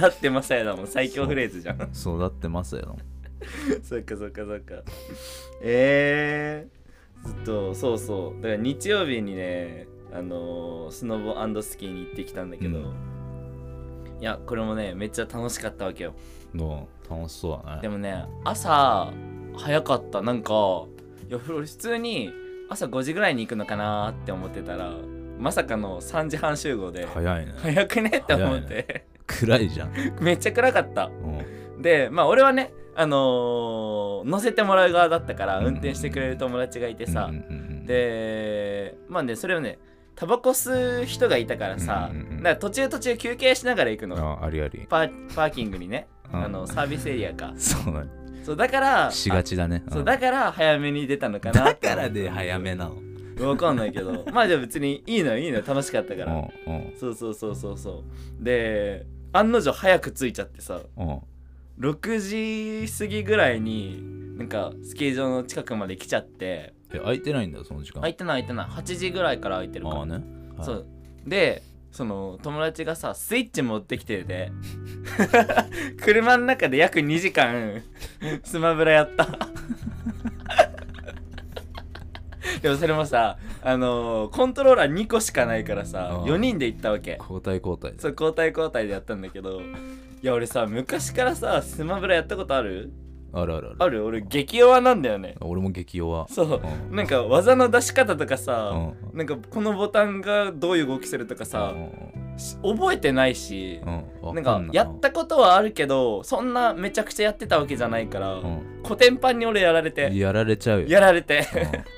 [0.00, 0.86] だってまさやだもん。
[0.86, 1.88] 最強フレーズじゃん。
[1.92, 2.20] そう。
[2.20, 2.96] だってマサヤの。
[3.82, 4.74] そっかそっかそっか。
[5.60, 8.42] えー、ずっとそうそう。
[8.42, 12.84] だから日曜日にねあのースノボスキーに行ってきたんだけど、うん。
[14.20, 16.14] いやこれもねめっちゃ楽しかったわけよ。
[16.54, 17.10] どう？
[17.10, 17.82] 楽しそうだね。
[17.82, 19.12] でもね朝
[19.56, 20.22] 早かった。
[20.22, 20.84] なんか
[21.28, 22.30] いや普通に
[22.70, 24.94] 朝5時ぐらいに行くのかなって思ってたら
[25.38, 27.54] まさかの3時半集合で早いね。
[27.58, 28.10] 早くね？
[28.22, 31.06] って思って、暗いじゃん、めっちゃ暗かった。
[31.06, 35.66] うん、でまあ俺はねあのー乗せてもらう側だったからうん。
[35.66, 39.78] 運転してくれる友達がいてさ、うんでまあねそれをね
[40.16, 44.16] タバコ吸う人がいたからさ、うんうんうんだから途中途中休憩しながら行くの。
[44.16, 44.86] あありあり。
[44.88, 46.44] パーパーキングにね、うん。
[46.44, 47.52] あのサービスエリアか。
[47.56, 48.10] そうだね。
[48.44, 49.82] そうだからしがちだね。
[49.90, 52.94] そうだから早めに出たのかなだからで早めなの
[53.46, 54.24] わかんないけど。
[54.32, 55.64] まあでも別にいいのよいいのよ。
[55.66, 56.94] 楽しかったから、うんうん。
[56.96, 58.04] そうそうそうそうそ
[58.40, 58.44] う。
[58.44, 60.80] で案の定早く着いちゃってさ。
[60.96, 61.20] うん。
[61.78, 66.74] 6時過ぎぐらいになんかスキー場の近くまで来ちゃって。
[66.92, 68.00] え空いてないんだその時間。
[68.00, 68.66] 空いてない空いてない。
[68.66, 69.96] 8時ぐらいから空いてるから。
[69.98, 70.64] ああね、はい。
[70.64, 70.86] そう。
[71.26, 74.50] でその友達がさスイッチ持ってきてて。
[76.02, 77.82] 車の中で約2時間
[78.42, 79.26] スマブラやった
[82.62, 87.16] でもそれもさあのーコントローラー2個しかないからさあー4人で行ったわけ。
[87.20, 89.64] 交代交代そう交代交代でやったんだけどい
[90.22, 92.92] や俺さ昔からさスマブラやったことある？
[93.30, 93.76] あるあるある。
[93.78, 94.04] ある？
[94.06, 95.34] 俺激弱なんだよね。
[95.40, 96.26] 俺も激弱。
[96.32, 96.60] そう。
[96.90, 96.96] うん。
[96.96, 98.94] なんか技の出し方とかうさ、ん。
[99.12, 101.74] なんかこのボタンがどういう動きするとかさ、
[102.38, 104.04] し覚えてないし、うん。
[104.30, 108.80] うんなんかやったことはあるけどそんなめちゃくちゃやってたわけじゃないから、うん。
[108.82, 110.10] コテンパンに俺やられて。
[110.16, 110.88] やられちゃうよ。
[110.88, 111.46] やられて。
[111.54, 111.97] うん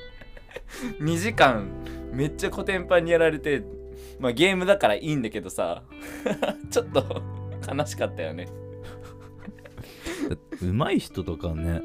[0.99, 1.69] 2時間
[2.11, 3.63] めっちゃコテンパンにやられて
[4.19, 5.83] まあゲームだからいいんだけどさ
[6.69, 7.21] ちょっと
[7.71, 8.47] 悲しかったよね。
[10.61, 11.81] 上手い人とかね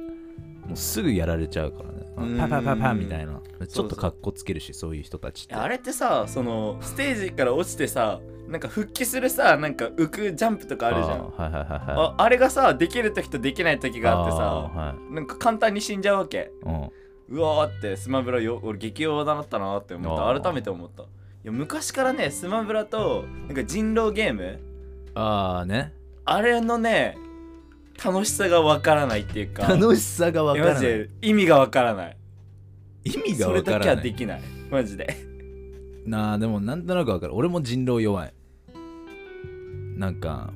[0.67, 2.07] もうすぐやられちゃうからね。
[2.17, 2.39] うん。
[2.39, 3.41] パパパパみたいな。
[3.69, 5.55] ちょっとかっこつけるしそういう人たちって。
[5.55, 11.19] あれってさそのステージから落ちてさなんか復帰するさなんか浮くジャンプとかあるじゃん。
[11.19, 11.81] あーはいはいはいはい。
[11.97, 15.15] ああれがさできる時とできない時があってさはい。
[15.15, 16.53] なんか簡単に死んじゃうわけ。
[16.65, 16.91] うん
[17.29, 20.41] うわーってスマブラよ俺激弱だなったなって思った。
[20.41, 21.03] 改めて思った。
[21.03, 21.07] い
[21.45, 24.61] や昔からねスマブラとなんか人狼ゲーム。
[25.15, 25.93] ああね。
[26.25, 27.17] あれのね
[28.05, 29.67] 楽しさがわからないっていうか。
[29.67, 31.11] 楽しさがわいからない。
[31.23, 32.17] 意味がわからない。
[33.05, 34.43] 意味がそれだけわからなはいできない。
[34.71, 35.17] マジで。
[36.05, 37.35] なあでもなんとなくわかる。
[37.35, 38.33] 俺も人狼弱い。
[39.97, 40.53] なんかな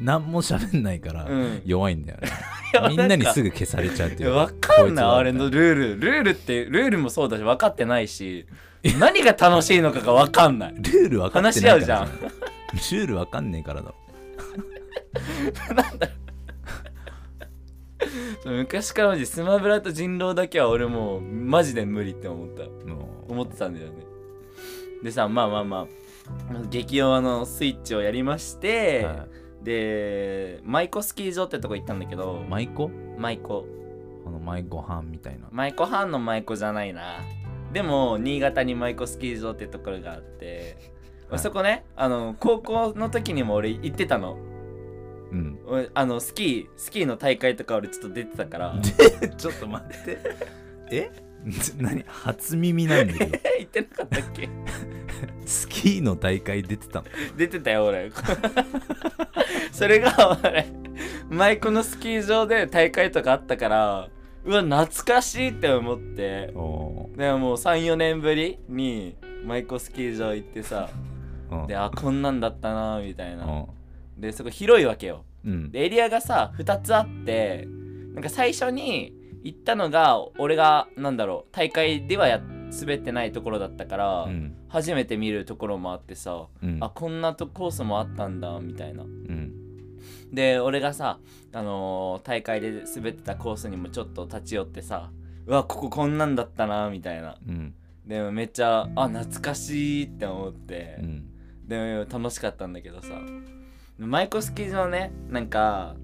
[0.00, 1.62] 何 も喋んないからうん。
[1.64, 2.28] 弱いんだよね、
[2.74, 4.30] いやみんなにかすぐ消されちゃうっていう。
[4.30, 6.00] いやわかんないあれのルール。
[6.00, 8.46] ルールってルールもそうだし分かってないし
[8.98, 10.74] 何が楽しいのかが分かんない。
[10.74, 12.06] ルール分かってないから話し合うじゃん。
[12.06, 13.94] ルール分かんねえからだろ。
[18.44, 22.64] 昔からマジスマブラと人狼だけは俺もうマジで無理って思った。
[22.86, 23.92] も思ってたんだよね。
[25.04, 25.86] でさまあまあまあ
[26.70, 29.26] 激弱のスイッチをやりましう、て、は
[29.62, 33.82] で舞妓スキー場ってとこ行ったんだけどい、舞妓舞妓
[34.26, 35.48] あの舞ご飯みたいな。
[35.50, 37.20] 舞妓藩の舞妓じゃないな。
[37.72, 40.76] でも新潟に舞妓スキー場ってところがあって、
[41.28, 41.38] はい。
[41.38, 44.36] そこねあの高校の時にも俺行ってたの。
[45.32, 45.58] うん。
[45.66, 48.74] 俺あのスキースキーの大会とか俺ちょっと出てたから。
[49.36, 50.18] ちょっと待って。
[50.90, 51.31] え？
[51.78, 54.48] 何初耳なんだけどえ行ってなかったっけ？
[55.44, 57.04] スキーの大会出てたの。
[57.36, 58.10] 出てたよ俺。
[59.72, 60.66] それが俺
[61.30, 64.08] 舞妓のスキー場で大会とかあったから
[64.44, 66.50] うわ懐かしいって思って。
[66.54, 73.44] おでももう34年ぶりに舞妓スキー場行ってさーであこんなんだったなみたいな。
[73.44, 73.48] う。
[73.48, 73.66] ん
[74.20, 75.24] でそこ広いわけよ。
[75.44, 75.70] うん。
[75.70, 77.66] でエリアがさ2つあって
[78.14, 82.40] なんか最初に行ったのが俺がなんだろう大会ではや
[82.80, 84.56] 滑ってないところだったから、うん。
[84.68, 86.78] 初めて見るところもあってさ、うん。
[86.80, 89.02] あこんなとコースもあったんだみたいな。
[89.02, 89.52] うん。
[90.32, 91.18] で俺がさ、
[91.52, 95.10] あのー大会で滑ってたコースにもちょっと立ち寄ってさ
[95.46, 97.36] うわこここんなんだったなみたいな。
[97.46, 97.74] うん。
[98.06, 101.28] でもめっちゃあ懐かしいって思って、うん。
[101.68, 103.08] で楽しかったんだけどさ。
[103.98, 105.94] 舞妓スキー場ねなんか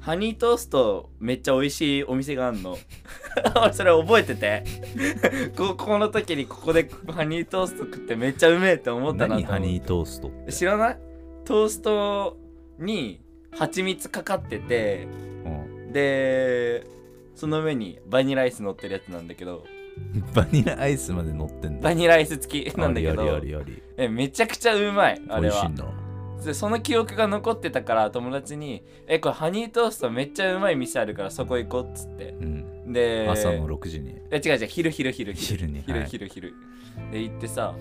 [0.00, 2.78] ハニートーストめっちゃ美味しいお店があんの。
[3.62, 4.64] 俺それ覚えてて。
[5.56, 10.98] 高校の時にここでハニートースト食ってめっちゃうめえって思ったなとハニートースト知らない？
[11.44, 12.38] トースト
[12.78, 13.20] に
[13.52, 15.06] 蜂蜜かかってて
[15.44, 15.48] う
[15.88, 15.92] ん。
[15.92, 16.86] で
[17.34, 19.64] その上にバニラアイス乗ってるやつなんだけど。
[20.34, 21.82] バニラアイスまで乗ってんだ。
[21.82, 23.40] バニラアイス付きなんだけど。
[23.98, 25.52] えめちゃくちゃうまいあれは。
[25.52, 25.84] 美味しいんだ
[26.46, 32.34] でその記憶が残ってたから友達に「えこれハニートーストめっちゃうまい店あるからそこ行こう」っつって。
[32.40, 32.92] うん。
[32.92, 34.16] で朝の6時に。
[34.30, 35.32] え違う違う昼昼昼。
[35.34, 36.08] 昼に昼はい。
[36.08, 36.54] 昼昼
[37.12, 37.74] で行ってさ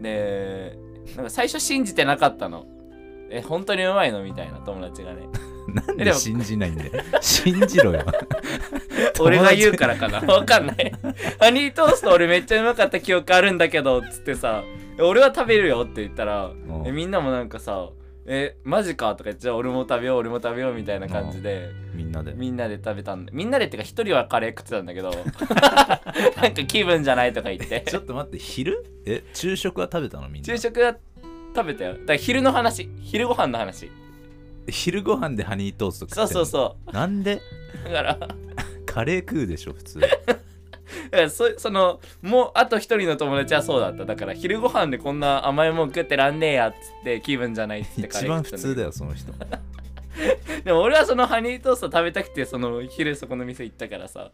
[0.00, 0.78] で
[1.16, 2.66] なんか最初信じてなかったの。
[3.30, 4.22] え本当にうまいの？
[4.22, 5.28] みたいな友達がね。
[5.66, 6.92] なんえで信じないんだよ。
[7.22, 8.04] 信じろよ。
[9.20, 10.20] 俺が言うからかな。
[10.20, 10.92] わかんない。
[11.38, 14.62] ハニートースト俺めっちゃうまかった記憶あるんだけどっつってさ
[14.98, 16.50] え俺は食べるよって言ったら
[16.92, 17.88] みんなもなんかさ
[18.26, 22.32] えマジかとか言ってじゃあ俺も食べよう俺も食べようみたいな感じでみんなで。
[22.34, 27.84] みんなで食べたんだみんなでってか一人はカレー食ってたんだけどなんか気分じゃないとか言って。
[27.88, 28.84] ちょっと待って昼？
[29.06, 30.46] え昼食は食べたのみんな？
[30.46, 30.96] 昼食は
[31.54, 31.92] 食べたよ。
[31.92, 32.88] だから昼の話。
[33.00, 33.90] 昼ご飯の話。
[34.68, 37.42] 昼ご飯でハニートースト食ってそうそうそなんで？
[37.86, 38.18] うだから。
[38.86, 40.00] カレー食うでしょ普通
[41.30, 49.32] そそのもうあと一人の友達はそうだっただから昼ご飯でこんな甘いもん食ってらんねえやっつって気分じゃないっつって一番普通だよその人。
[50.64, 54.30] でも俺はそのハニートースト食べたくてその昼そこの店行ったからさ。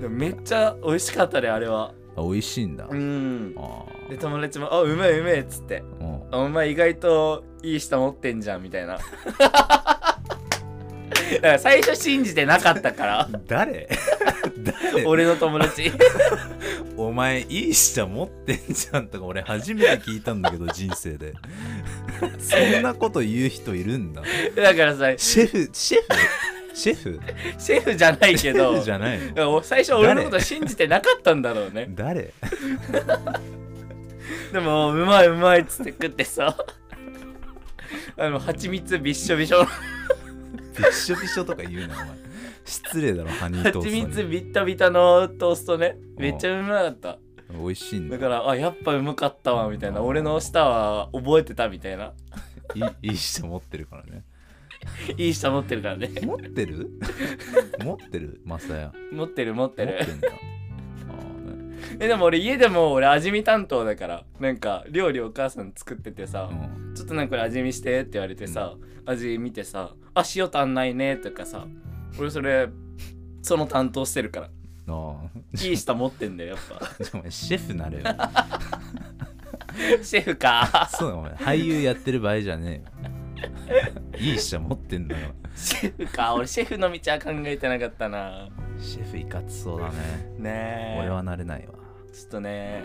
[0.00, 1.92] でもめっちゃ美味しかったねあれは。
[2.16, 2.86] あ美味しいんだ。
[2.90, 3.54] うん。
[3.56, 5.82] あで友達も「あうめえうめえ」っつって。
[6.00, 8.98] ーうん「お前意外といい舌持ってんじゃん」みたいな
[11.36, 13.28] だから最初信じてなかったから。
[13.46, 13.88] 誰？
[14.92, 15.04] 誰？
[15.04, 15.92] 俺の友達。
[16.96, 21.34] お前いい舌持ってんじゃんとか俺初めて聞いたんだけど人生で。
[22.38, 24.22] そんなこと言う人いるんだ。
[24.56, 25.70] だからさシェフ？
[25.72, 26.06] シェフ？
[26.74, 27.20] シェフ？
[27.58, 29.20] シェフじゃないけシェどフじゃない
[29.62, 31.86] 最初俺のこと信じてなかったんだろうね。
[31.90, 32.32] 誰？
[34.52, 36.56] でもうまいうまいっつって食ってさ。
[38.16, 39.66] あの蜂蜜びっしょびしょ
[40.78, 42.06] びっしょびしょとか言うなお前。
[42.64, 44.06] 失礼だろハニートー蜂ストに。
[44.06, 45.96] 蜜ビッタビタのトーストね。
[46.16, 47.18] めっちゃうまかった。
[47.50, 48.16] 美味しいんだ。
[48.16, 50.02] だからあやっぱうまかったわみたいな。
[50.02, 52.12] 俺の舌は覚えてたみたいな。
[52.74, 54.24] いいいい舌持ってるからね。
[55.18, 56.10] いい下持ってるからね。
[56.22, 56.88] 持ってる？
[57.84, 58.40] 持ってる？
[58.44, 58.92] マサヤ。
[59.12, 59.92] 持ってる持ってる。
[59.98, 60.28] 持ってんだ
[61.98, 68.74] えでも俺家でも俺味見担当だからなんか料理お母さん作っててさ、うんちょっとなんかこれ味見してって言われてさ、
[69.06, 71.66] 味見てさあ塩足んないねとかさ
[72.18, 72.68] 俺それ
[73.42, 74.50] その担当してるから。
[74.88, 75.16] あ
[75.62, 76.84] いい下持ってんだよやっぱ。
[77.04, 78.02] ーお前シェフなれよ。
[80.02, 80.88] シェフか。
[80.92, 81.32] そうだお前。
[81.34, 83.10] 俳優やってる場合じゃねえよ。
[84.18, 85.28] いい下持ってんだよ
[85.60, 86.34] シェフか。
[86.34, 88.48] 俺シェフの道は考えてなかったな。
[88.78, 89.94] シェフいかつそうだね。
[90.38, 91.00] ねえ。
[91.00, 91.74] 俺はなれないわ。
[92.12, 92.82] ちょっとね。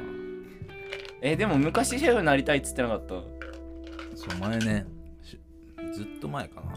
[1.21, 3.13] えでも昔シェフになりたいっつってなかった？
[4.15, 4.85] そう前ね
[5.23, 5.39] し
[5.93, 6.73] ずっと前かな。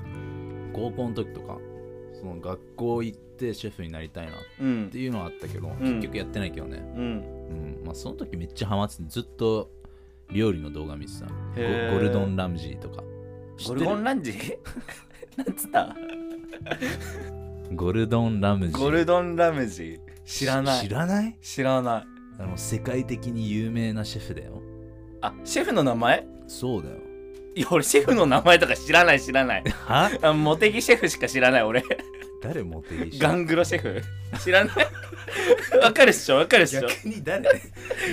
[0.73, 1.59] 高校の時とか
[2.21, 4.91] その学校行ってシェフになりたいなっうん。
[4.91, 5.79] ていうのはあったけど、ん。
[5.81, 6.79] 結局やってないけどね。
[6.97, 7.03] うん。
[7.03, 7.83] うん。
[7.85, 9.71] まあその時めっちゃハマっててずっと
[10.31, 11.27] 料理の動画見てた。
[11.27, 13.03] ゴルドン・ラムジーとか。
[13.67, 14.33] ゴルゴンラランジ
[15.39, 15.97] なんつった？
[17.75, 18.79] ゴルドン・ラムジー。
[18.79, 20.89] ゴルドンラムジ知らない。
[20.89, 21.37] 知らない？
[21.41, 22.05] 知らない。
[22.41, 24.61] あの世界的に有名なシェフだよ。
[25.21, 26.27] あシェフの名前？
[26.47, 26.97] そうだよ。
[27.55, 29.65] いや俺シェフの名前とか知らない知らない。
[29.87, 30.11] は？
[30.23, 31.83] あモテギシェフしか知らない俺。
[32.43, 34.03] 誰モテギシガングロシェフ？
[34.43, 34.77] 知らない？
[35.83, 36.37] わかるっしょ？
[36.37, 36.83] わかるっしょ？
[36.83, 37.43] 逆に誰？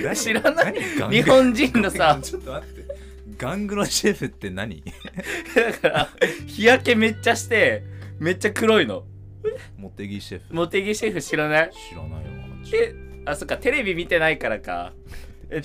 [0.02, 0.16] 誰？
[0.16, 0.74] 知らない？
[1.10, 2.75] 日本人のさちょっと待って
[3.38, 4.82] ガングロシェフって何？
[5.54, 6.08] だから
[6.46, 7.82] 日焼けめっちゃして
[8.18, 9.04] めっちゃ黒いの。
[9.76, 10.54] モテギシェフ。
[10.54, 11.70] モテギシェフ知らない？
[11.72, 12.30] 知らないよ
[12.74, 12.94] え
[13.26, 14.92] あそっかテレビ見てないからか。
[15.50, 15.62] え、ね、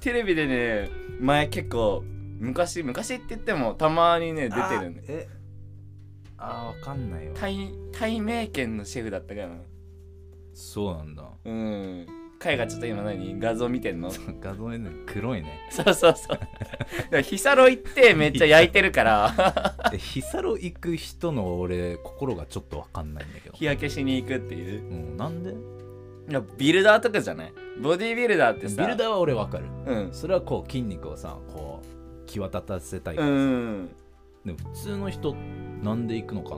[0.00, 2.02] テレビでね前結構
[2.38, 5.28] 昔昔って言ってもたまにね出てるねえ
[6.38, 7.32] あーわかんないよ。
[7.34, 9.56] 対対名圏のシェフだったかな
[10.52, 11.24] そうなんだ。
[11.44, 12.06] うん
[12.42, 13.38] 海がちょっと今何？
[13.38, 14.10] 画像見てんの？
[14.40, 15.68] 画像ね黒いね。
[15.70, 16.34] そうそうそ
[17.18, 17.20] う。
[17.22, 19.74] ヒサロ行ってめっちゃ焼いてるから。
[19.92, 23.54] でヒサロ行く人の俺心がちょっとわかんないんだけど。
[23.54, 24.82] 日焼けしに行くっていう。
[24.82, 25.50] うんなんで？
[25.50, 27.52] いやビルダーとかじゃない。
[27.82, 28.82] ボディービルダーってさ。
[28.82, 29.66] ビルダーは俺わかる。
[29.86, 30.08] うん。
[30.14, 33.88] それはこう筋肉をさこう際立たせたいかうらさ、ん。
[34.46, 35.36] でも普通の人
[35.82, 36.56] なんで行くのか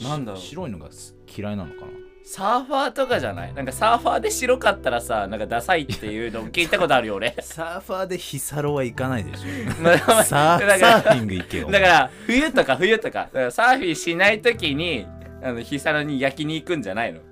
[0.00, 0.10] な？
[0.10, 2.03] なんだ白いのがす嫌いなのかな？
[2.26, 3.52] サーファーとかじゃない？
[3.52, 7.36] なんかサーファーで白かったらさなんかダサいっていうの聞いたことあるよ俺。
[7.42, 10.22] サーファーでヒサロは行かないでしょ。
[10.24, 11.70] サーフィング行けよ。
[11.70, 15.06] だから冬とか冬とかサーフィンしない時に
[15.42, 17.20] あのヒサロに焼きに行くんじゃないの？
[17.20, 17.22] い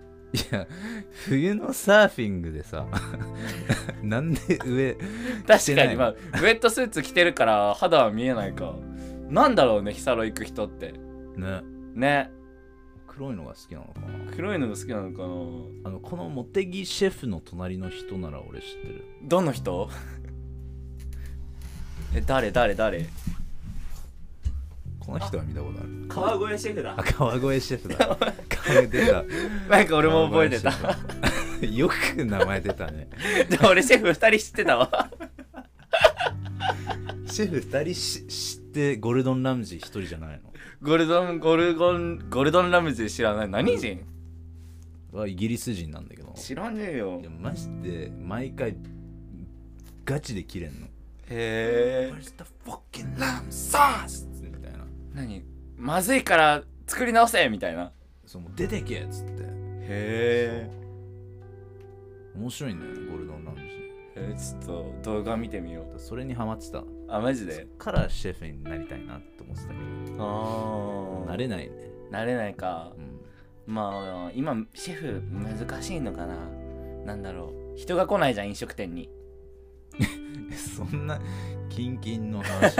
[0.50, 0.66] や
[1.26, 2.86] 冬のサーフィングでさ
[4.02, 4.94] なんで上
[5.46, 8.74] 確かにまあウェットスーツ着てるから肌は見えないか。
[9.30, 10.92] なんだろうねヒサロ行く人って。
[11.36, 11.62] ね。
[11.94, 12.30] ね
[13.14, 14.32] 黒いのが好きなのかな？
[14.34, 15.28] 黒いのが好きなのかな？
[15.84, 19.04] あのこの茂木シェフの隣の人なら俺知ってる。
[19.22, 19.90] どの人？
[22.16, 23.06] え誰誰誰？
[24.98, 25.88] この人は見たことある。
[26.08, 26.94] 川越シェフだ。
[26.96, 27.96] あ川越シェフだ。
[28.48, 29.24] 川越出た。
[29.68, 30.72] なんか俺も覚えてた。
[31.66, 33.08] よく名前出たね。
[33.48, 35.10] でも俺シェフ2人知ってたわ。
[37.26, 38.61] シェフ2人し知って
[39.00, 40.40] ゴルドン・ラムジー1人じゃない
[40.82, 43.48] ゴルドンゴルゴンゴルドンラムジー知らない？
[43.48, 44.04] 何人？
[45.12, 46.32] のはイギリス人なんだけど。
[46.34, 47.20] 知らねえよ。
[47.20, 48.76] いやマジで毎回
[50.04, 50.86] ガチで切れんの。
[50.86, 54.26] へえ Where's the fucking lamb sauce?
[54.42, 54.78] みたいな。
[55.14, 55.44] 何？
[55.76, 57.92] まずいから作り直せみたいな。
[58.26, 59.42] そうもう出てけっつって。
[59.42, 59.46] へ
[59.88, 60.70] え。
[62.34, 63.66] 面白いんだよねゴルドン・ラムジ
[64.16, 65.96] えちょっと動画見てみよう。
[65.96, 66.82] ーそれにハマってた
[67.14, 67.66] あマジで？
[67.78, 69.74] からシェフになりたいなって思ってたけ
[70.16, 71.24] ど。
[71.26, 71.72] あなれないね。
[72.10, 72.92] なれないか。
[72.96, 73.20] うん。
[73.74, 76.36] まあ今シェフ難しいのかな？
[77.04, 77.78] なんだろう。
[77.78, 79.10] 人が来ないじゃん飲食店に。
[80.50, 81.20] え そんな
[81.68, 82.76] キンキンの話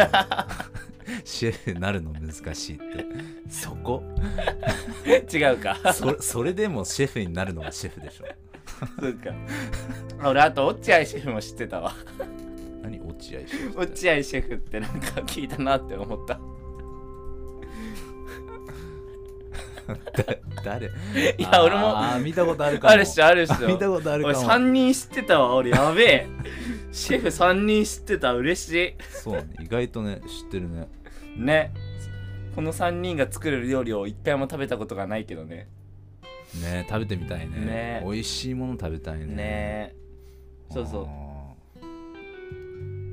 [1.24, 3.04] シェフなるの難しいって。
[3.50, 4.02] そこ？
[5.32, 5.92] 違うか。
[5.92, 8.26] そそれでもシェフになるのがシェフでしょ。
[8.98, 9.30] そうか。
[10.24, 11.92] 俺あと落合シェフも知ってたわ
[12.82, 13.00] 何？
[13.00, 16.40] 落合シェフ落合シェフってなんか聞いたなって思った。
[19.92, 20.86] だ誰？
[20.86, 20.90] い
[21.42, 21.98] や俺も。
[21.98, 22.92] あー見たことあるかも。
[22.92, 23.68] あるっしょあるっしょ。
[23.68, 25.70] 見たことあるか俺も3人知ってたわ俺。
[25.70, 26.26] やべえ。
[26.92, 30.88] シェフ3人知ってた嬉しそうね意外とね知ってるね。
[31.36, 31.72] いね。
[32.54, 35.68] この3人が作る料理を一回も食べたことがないけどね。
[36.60, 37.56] ね食べてみたいね。
[37.58, 38.02] ね。
[38.04, 39.26] 美味しいもの食べたいね。
[39.26, 39.34] ね。
[39.36, 39.94] え
[40.70, 41.06] そうそう。
[41.06, 41.31] あ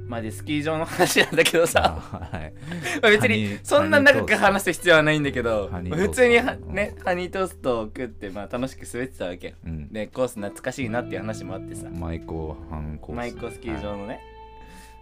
[0.10, 2.02] まあでスキー場の話なんだけどーさ。
[2.12, 2.54] あ はい。
[3.00, 9.54] まあ別にそんな長く話す必要はないんだけど普通にはねハニートーストを食ってまあ楽しく滑ってたわけ。
[9.64, 9.94] うん。
[9.94, 11.88] でコース懐かしいなっていう話もあってさ。
[11.92, 12.26] 舞妓
[12.72, 13.18] 反コース。
[13.18, 14.20] マイコスキー場のね、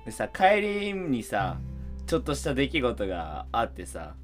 [0.05, 1.57] でさ帰りにさ
[2.05, 4.15] ちょっとした出来事があってさ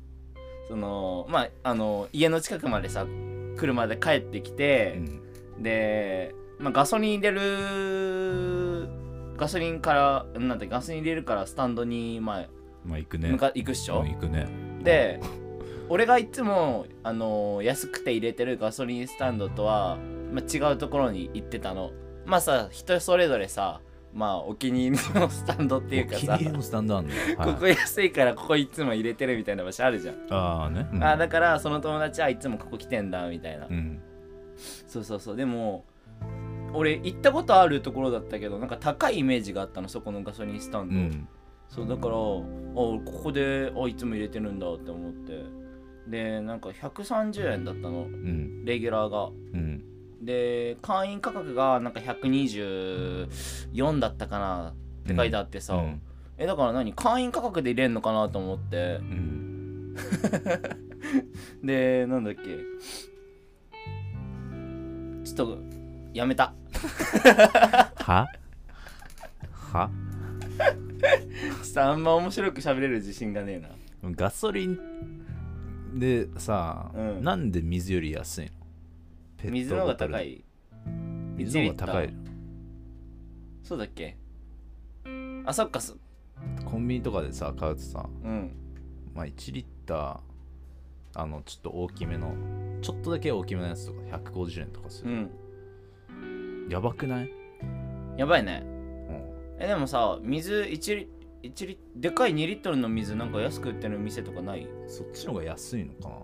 [0.67, 3.07] そのまああの家の近くまでさ
[3.55, 5.61] 車で帰ってきうて、ん。
[5.63, 9.02] で、まあ、ガソリン入れる
[9.37, 9.93] ガソリンか
[10.33, 12.45] らなんてガソリン入れるからスタンドに、まあ、
[12.85, 13.29] まあ行くね。
[13.29, 14.47] 向か行くっしょ、うん行くね。
[14.83, 15.19] で
[15.89, 19.97] 俺がいつも、あの安くて入れてるガソリンスタンドとは、
[20.31, 21.91] まあ、違うところに行ってたの。
[22.25, 23.81] まあさ人それぞれさ
[24.13, 27.53] まあお気に入りのスタンドっていうかさお気に入りのスタンドあんだよ、はい。
[27.53, 31.03] ここ安いからここいつも入れてるみたいな場所あるじゃん、ああね、うん。
[31.03, 34.01] あだからその友達はいつもここ来てんだみたいな、うん。
[34.87, 35.35] そうそうそう。
[35.35, 35.83] でも
[36.73, 41.27] 俺行ったことあるところだったけどなんか高いイメージがあったのそこのガソリンスタンド、うん。
[41.69, 45.43] そうだからあここであいつも入れてるんだって思って。
[46.07, 48.03] でなんか130円だったの。
[48.03, 48.65] うん。
[48.65, 49.27] レギュラーが。
[49.27, 49.83] うん。
[50.21, 54.73] で会員価格がなんか124だったかなっ
[55.07, 56.01] て書いてあってさ、うん。
[56.37, 58.99] えだから何会員価格で入れんのかなと思って。
[59.01, 59.95] うん。
[61.63, 62.41] でなんだっけ。
[65.23, 65.57] ちょっと
[66.13, 66.53] やめた。
[67.95, 68.27] は？
[69.71, 69.89] は？
[70.61, 73.69] ちょっとあんま面白く喋れる自信がねえな。
[74.11, 74.77] ガソリン
[75.99, 77.23] でさ、うん。
[77.23, 78.51] なんで水より安いの？
[79.37, 80.43] ペット水の方が高い。
[81.35, 82.13] 水の方が高1い
[83.63, 84.15] そうだっけ？
[85.45, 85.81] あそっか。
[85.81, 85.95] そ
[86.63, 88.51] コンビニとかでさ買うとさうん。
[89.15, 90.19] まあ1リッター
[91.15, 92.35] あのちょっと大きめの
[92.81, 95.31] ちょっとだけ大きめのやつとか150円とかする、うん
[96.69, 97.29] やばくない、
[98.17, 98.63] やばいね。
[98.65, 98.67] う
[99.59, 101.09] ん、えでもさ水1リ
[101.43, 104.67] 1リでかい2リットルの水なんか安く売ってる店とかない？
[104.87, 106.15] そっちの方が安いのかな。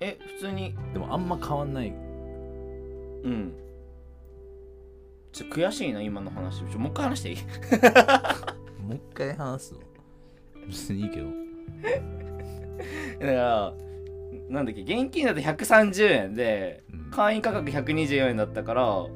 [0.00, 0.74] え普通に。
[0.92, 1.88] でもあんま変わんない。
[1.88, 3.54] うん。
[5.32, 6.60] ちょ悔しいな今の話。
[6.64, 7.36] ちょもう一回話していい？
[8.82, 9.80] もう一回話すの？
[10.66, 11.26] 別にいいけど。
[13.20, 13.74] だから
[14.48, 17.10] なんだっけ現金だと130円でうん。
[17.10, 19.06] 会員価格124円だったから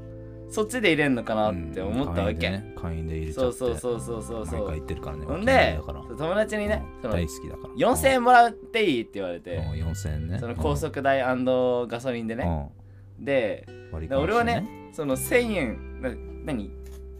[0.50, 2.38] そっちで入れんのかなって思ったわけ、うん。
[2.40, 4.46] 会員でね会員で入れちゃそうってそうそうそうそう。
[4.46, 5.26] そ毎回う言ってるからね。
[5.26, 6.00] ほんでだから。
[6.00, 7.74] 友達にねその大好きだから。
[7.74, 9.56] 4000円もらっていいって言われて。
[9.56, 9.70] うん。
[9.72, 10.38] 4000円ね。
[10.38, 12.40] その高速代ガソリンでうん。
[12.40, 12.70] ね
[13.18, 16.10] でうん割りで勘して俺はねその1000円な
[16.44, 16.70] 何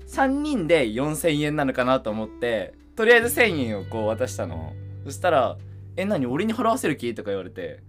[0.07, 4.73] ？3人で4000円なのかなと思ってとりあえず1000円をこう渡したの。
[5.05, 5.59] そしたら
[5.97, 6.25] 「え何？
[6.27, 7.63] 俺に払わせる気?」とか言われて。
[7.63, 7.79] うんうん「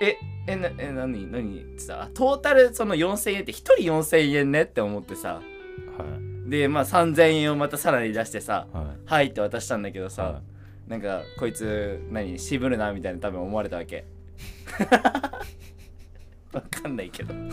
[0.00, 4.62] ええなえ何何?」ってさトータルその4000円って1人4000円ね？
[4.62, 5.34] って思ってさ。
[5.34, 5.42] は
[6.46, 6.50] い。
[6.50, 10.42] でまあ3000円をまたさらに出してさはい「はい」って渡したんだけどさ、は
[10.86, 14.06] なんかこいつ何渋るなみたいな多分思われたわけ。
[16.52, 17.34] わかんないけど。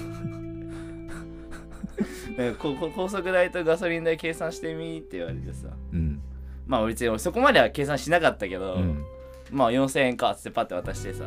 [2.37, 5.67] なんかここ高速代とガソリン代計算してみって言われてさ。
[5.91, 6.21] うん。
[6.65, 9.03] まあ別に俺そこまでは計算しなかったけど、うん。
[9.51, 11.25] まあ4000円かっつってパッて渡してさ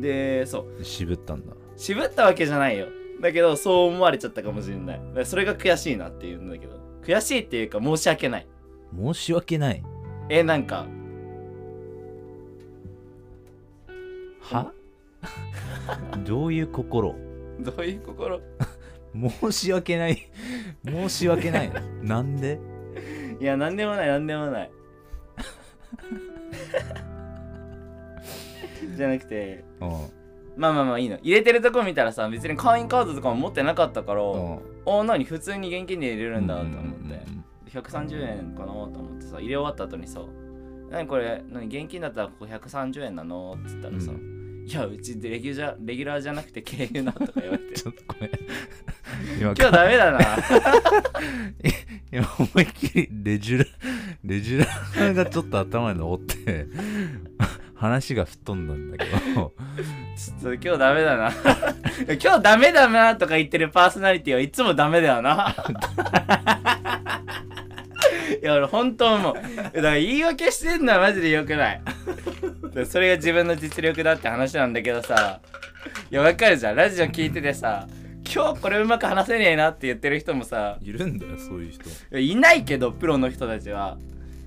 [0.00, 0.84] でそう。
[0.84, 1.54] 渋ったんだ。
[1.76, 2.86] 渋ったわけじゃないよ。
[3.20, 5.00] だけどそう思われちゃったかもしれない。
[5.24, 6.78] それが悔しいなっていうんだけど。
[7.02, 8.46] 悔しいっていうか申し訳ない。
[8.96, 9.82] 申し訳ない。
[10.28, 10.86] えなんか。
[14.40, 14.72] は？
[16.24, 17.14] どういう心？
[17.60, 18.40] どういう心？
[19.40, 20.30] 申し訳ない。
[20.84, 21.70] 申し訳ない。
[21.70, 22.60] のなんで？
[23.40, 24.70] いやなんでもないなんでもない
[28.96, 29.88] じゃなくてうん。
[30.56, 31.18] まあまあまあいいの。
[31.22, 34.58] 入れてるとこ見たらさ別に会員カードとかも持ってなかったから、うん。
[34.86, 35.24] あ何？
[35.24, 37.38] 普通に現金で入れるんだと思って、うんうんうん
[37.68, 40.20] 130円かなと思ってさ入れ終わった後にさ
[40.90, 44.14] 「何これ何現金だったらここ130円なの?」っつったらさ「う
[44.66, 47.74] いやうちレギュラーレギュラーじゃなくて経由な」とか言われて。
[47.76, 48.30] ちょっとごめん。
[49.40, 50.18] 今今日ダメだな。
[52.12, 53.64] 今思いっきりレジュラ
[54.24, 56.66] レジュラーがちょっと頭に残って
[57.78, 59.04] 話が吹っ飛んだんだけ
[59.34, 59.54] ど。
[60.18, 61.32] ちょっと今日ダメだな。
[62.20, 65.54] 今日ダメだなとか言ってるパーソナリティはいつもダメだよな。
[68.42, 69.34] いや俺本当思う。
[69.34, 71.80] だから言い訳してんのはマジでよくない。
[72.74, 75.40] でそれが自分の実力だって話なんだけどさ。
[76.10, 76.76] いやわかるじゃん。
[76.76, 77.86] ラジオ聞いててさ
[78.34, 80.78] 今日これうまく話せねえなって言ってる人もさ。
[80.82, 82.18] いるんだよそういう人。
[82.18, 83.98] いないけどプロの人たちは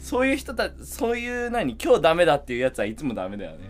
[0.02, 3.70] そういう人たそういう何今日ダメだっていうやつはいつもダメだよね。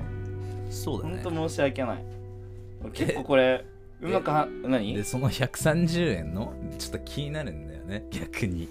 [0.70, 1.22] そうだね。
[1.22, 2.04] ほんと申し訳ない。
[2.94, 3.66] 結構これ
[4.02, 4.96] うまくは何？
[4.96, 8.70] でその130円のちょっと気になるんだよね逆に。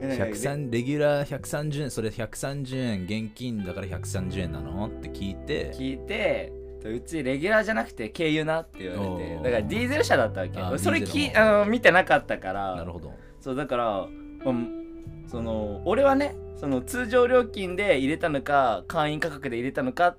[0.00, 4.86] 103レギュラー130円それ130円現金だから130円なの？
[4.86, 5.72] って聞いて。
[5.72, 6.52] 聞いて
[6.84, 9.36] うちレギュラーじゃなくて経由なって言われて。
[9.36, 10.78] だからディーゼル車だったわけ。
[10.78, 12.76] それきあの見てなかったから。
[12.76, 13.12] なるほど
[13.42, 14.06] そうだから、
[14.44, 14.78] うん
[15.26, 20.16] その俺はねその通常料金で入れたのか会員価格で入れたのか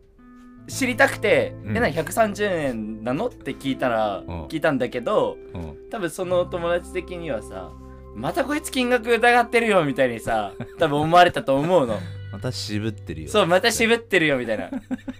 [0.68, 1.78] 知りたくて「うん。
[1.78, 4.48] えなに130円なの?」って聞いたら、ん。
[4.48, 5.90] 聞いたんだけどうん。
[5.90, 7.72] 多分その友達的にはさ
[8.16, 11.98] またこいつ金額疑ってるよみたいにさ多分思われたと思うの
[12.34, 14.70] また渋ってるよそうまた渋ってるよみたいな。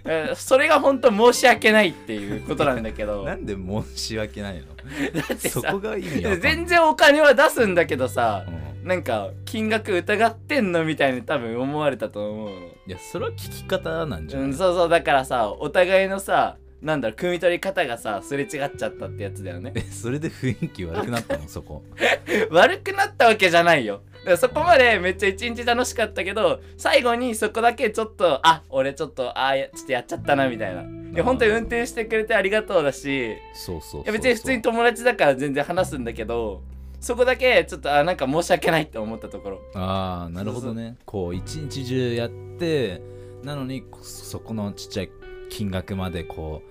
[0.04, 3.22] え ーそれが本当申し訳ないっていうことなんだけど。
[3.24, 4.66] なんで申し訳ないの？
[4.66, 8.88] だってさそこが意味全然お金は出すんだけどさうん。
[8.88, 12.50] なんか金額疑ってんのみたいに多分思われたと思う
[12.86, 19.72] いやそれは聞き方なんじゃの、ない、うん、そうそうだからさお互いのさなんだろう汲み取り方がさすれ違っちゃったってやつだよね。
[19.74, 21.48] えそれで雰囲気悪くなったの？
[21.48, 21.82] そこ。
[22.50, 30.82] 悪くなったわけじゃないよらそこまでめっちゃ一日楽しかったけど最後にそこだけちょっとあ俺ちょっとあちょっとやっちゃったなみたいな。
[30.82, 34.06] いや本当に運転してくれてありがとうだしいそうそうそうそう。
[34.06, 36.62] や別に普通に友達だから全然話すんだけど
[37.00, 39.60] そこだけちょっとあなんか申し訳ないって思ったところ。
[39.74, 40.96] ああなるほどね。
[41.04, 43.00] こう一日中やって
[43.42, 45.10] なのにそこのちっちゃい
[45.50, 46.62] 金額までこ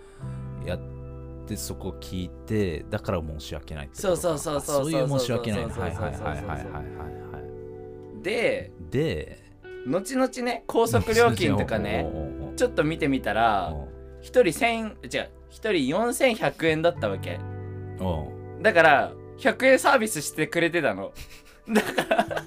[0.66, 0.80] うやっ
[1.48, 4.18] てそこ聞いてだから申し訳ないってことか。
[4.18, 7.43] そうそうそうそうあそういう申し訳ないそうそうそうそうはい
[8.24, 9.44] でで
[9.86, 12.08] 後々ね高速料金とかね
[12.56, 13.88] ちょっと見てみたらおう
[14.22, 15.72] 1人1000違う1人
[16.36, 17.40] 4100円だったわけ。
[18.62, 21.12] だから100円サービスしてくれてたの。
[21.70, 22.44] だか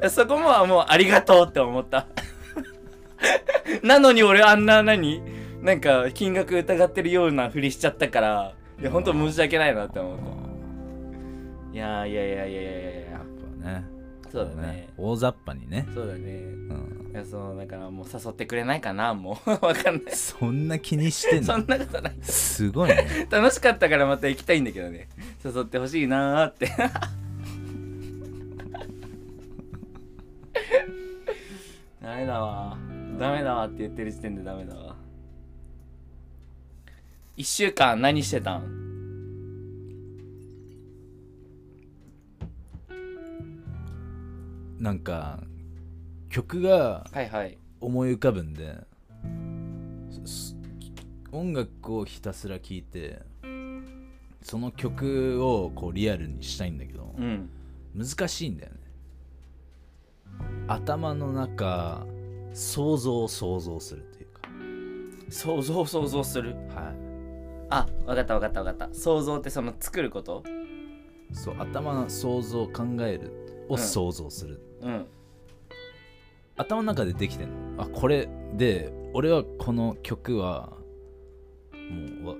[0.00, 2.06] ら そこももうありがとうって思った。
[3.82, 5.22] なのに俺あんな何
[5.62, 11.74] なんか金額疑ってるようなふりしちゃったからいや本当申し訳ないなって思った。
[11.74, 13.20] いやいやいやいやいやいややっ
[13.62, 13.99] ぱね
[14.30, 14.88] そうだね。
[14.96, 15.86] 大雑把にね。
[15.94, 16.20] そうだね。
[16.20, 17.10] うん。
[17.12, 19.50] いやそうだからもう誘ってくれないかなもう。
[19.66, 20.14] わかんない。
[20.14, 21.54] そんな気にしてんの？
[21.54, 22.16] そんなことない。
[22.22, 23.26] すごいね。
[23.30, 25.08] 楽しかったからまた行きたいんだけどね。
[25.44, 26.68] 誘ってほしいなーって。
[32.02, 32.76] ダメだわ。
[33.18, 34.96] ダメだわって言ってる時点でダメだわ。
[37.36, 38.89] 1週間何してたん？
[44.80, 45.40] なんか
[46.30, 47.58] 曲がはいはい。
[47.82, 48.74] 思い浮かぶんで
[50.24, 50.56] す
[51.32, 53.20] 音楽をひたすら聴いて
[54.42, 57.50] その曲をこうリアルにしたいんだけどうん。
[57.94, 58.78] 難しいんだよね。
[60.66, 62.06] 頭の中
[62.54, 64.26] 想像を想像するってい
[65.28, 66.54] う想像想像する？
[66.74, 66.94] かはい。
[67.68, 68.94] あわかったわかったわかった。
[68.94, 70.42] 想像ってその作ること？
[71.32, 73.39] そう頭の想像考える
[73.70, 75.06] を想像する、うん。
[76.56, 77.84] 頭の中でできてんの？
[77.84, 80.72] あこれで俺はこの曲は
[81.72, 82.34] もうわ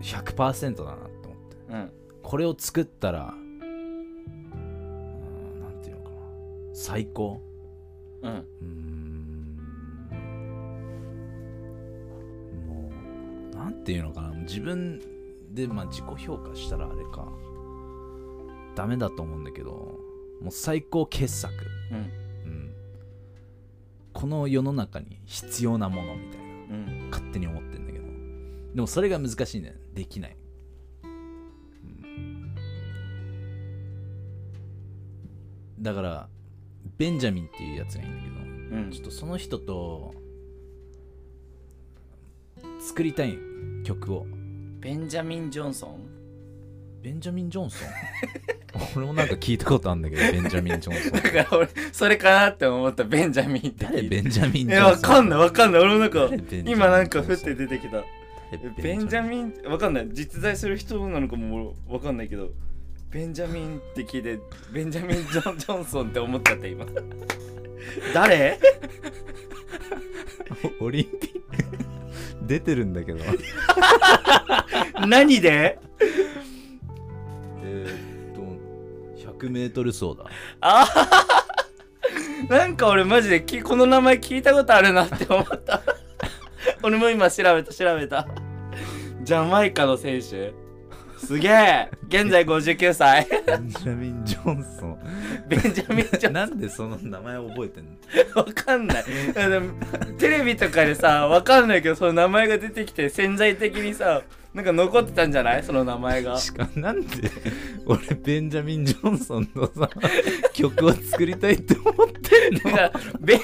[0.00, 1.56] 100%だなって思って。
[1.68, 1.92] うん。
[2.22, 3.60] これを作ったらうん
[5.60, 6.16] なんていうのかな。
[6.72, 7.40] 最高？
[8.22, 8.32] うん。
[8.32, 9.58] うーん。
[12.66, 12.90] も
[13.52, 14.30] うなんていうのかな。
[14.40, 15.00] 自分
[15.52, 17.28] で、まあ、自己評価したらあれか
[18.74, 19.70] ダメだと思うんだけど
[20.40, 21.54] もう最高傑作、
[21.90, 21.98] うん。
[21.98, 22.74] うん、
[24.12, 26.44] この世の中に必要なものみたいな。
[26.44, 28.04] うん勝手に思ってんだけど。
[28.74, 30.36] でもそれが難しいんだよできない、
[31.04, 32.54] うん。
[35.78, 36.28] だから
[36.96, 38.36] ベンジャミンっていうやつがいいんだけど
[38.76, 38.90] うん。
[38.90, 40.14] ちょっとその人と
[42.80, 43.36] 作りたい
[43.84, 44.26] 曲を。
[44.80, 46.01] ベンジャミン・ジョンソン？
[47.02, 47.88] ベンジャミン・ジョンソン。
[48.96, 51.12] 俺もなんか聞いたことあるんだけどベンジャミン・ジョンソン。
[51.12, 54.02] だから俺それかなって思ったベンジャミンって誰？
[54.02, 55.00] ベンジャミン・ジえョンソン。
[55.00, 55.80] わかんないわかんない。
[55.82, 56.36] 俺もなんか誰？
[56.36, 58.04] ベンジャミン今なんか降って出てきた。
[58.52, 58.82] 誰？
[58.82, 59.52] ベンジャミン。
[59.66, 60.08] わかんない。
[60.12, 62.50] 実在する人なのかもわかんないけど
[63.10, 64.38] ベンジャミンって聞いて
[64.72, 66.86] ベンジャミン・ジョンジョンソンって思っちゃった今。
[68.14, 68.58] 誰？
[70.80, 71.40] オリンピック。
[72.46, 73.20] 出てるんだけど。
[75.06, 75.78] 何で？
[77.64, 80.30] えーっと 100m 走だ。
[80.60, 81.26] ああ
[82.52, 85.82] なんか俺マジできこの名前聞いたことあるなって思った。
[86.82, 88.26] 俺も今調べた調べた。
[89.22, 90.52] ジャマイカの選手。
[91.26, 91.90] すげえ。
[92.08, 93.26] 現在59歳。
[93.30, 94.98] ベンジャミン・ジョンソン。
[95.48, 98.42] ベンジャミン・ジョンなんでその名前覚えてんの？
[98.42, 99.04] わかんない。
[100.18, 105.62] テレビとかでさわかんないけどその名前が出てきて潜在的にさなんか残ってたんじゃない？
[105.62, 106.36] その名前が。
[106.38, 107.30] しかもなんで
[107.86, 109.88] 俺ベンジャミン・ジョンソンのさ
[110.52, 112.60] 曲を作りたいって思ってんの？
[112.64, 113.40] だからベン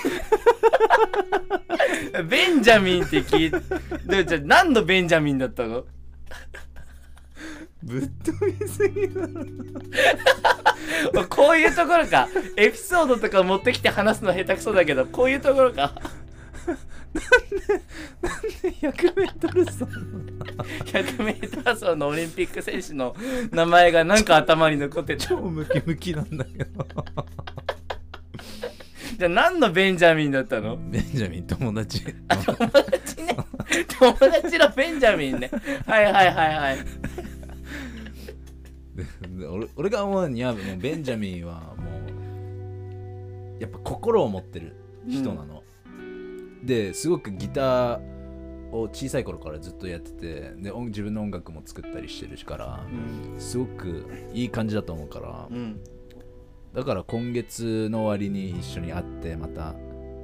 [2.28, 5.84] ベンジャミンって聞いてじゃあ何のベンジャミンだったの？
[7.82, 9.28] ぶっ飛びすぎだろ。
[11.28, 12.28] こういうところか。
[12.56, 15.94] エピソードとか持ってきて話すの下手くそだけどこういうところか。
[18.80, 19.84] 100m 走
[20.92, 23.16] 100m 走のオリンピック選手の
[23.50, 26.86] 名前がなんか頭に残ってて超ムキムキなんだけど。
[29.18, 30.76] じゃあ何のベンジャミンだったの？
[30.76, 32.04] ベンジャミン友達。
[32.28, 33.36] 友達ね。
[33.98, 35.50] 友達のベンジャミンね。
[35.86, 36.76] はいはいはいはい。
[36.76, 36.84] で
[39.50, 41.84] 俺俺が思うにはもうベンジャミンはも
[43.58, 44.76] うやっぱ心を持ってる
[45.08, 45.62] 人なの、
[46.62, 48.00] ですごくギター
[48.72, 52.86] を小さい頃からずっとやっててで音自分の音楽も作ったりしてるから
[53.32, 53.40] うん。
[53.40, 55.80] すごくいい感じだと思うからうん。
[56.74, 59.74] だから今月の終わりに一緒に会ってまた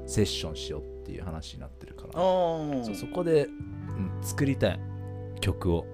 [0.06, 4.80] セッションしようっていう話になってるからそこで、うん作りたい
[5.40, 5.86] 曲を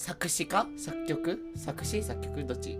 [0.00, 0.66] 作詞か？
[0.78, 1.38] 作曲？
[1.54, 2.02] 作詞？
[2.02, 2.46] 作曲？
[2.46, 2.78] どっち？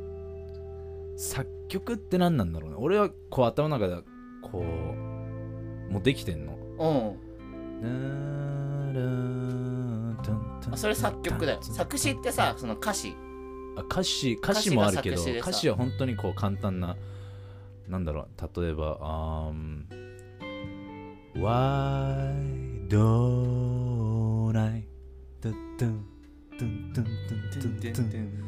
[1.18, 2.76] 作曲って何なんだろうね。
[2.78, 4.02] 俺はこう頭の中で
[4.40, 4.62] こう
[5.92, 6.56] もうできてんの。
[6.78, 6.86] う
[7.86, 10.16] ん。
[10.72, 11.58] あそれ作曲だよ。
[11.60, 13.14] 作詞ってさその歌詞。
[13.76, 16.96] あ歌詞歌詞もあるけど歌詞は本当にこう簡単な
[17.86, 18.28] なんだろう。
[18.62, 19.82] 例えばあー
[21.38, 24.86] Why don't I
[26.60, 28.44] トゥントゥントゥントゥントゥン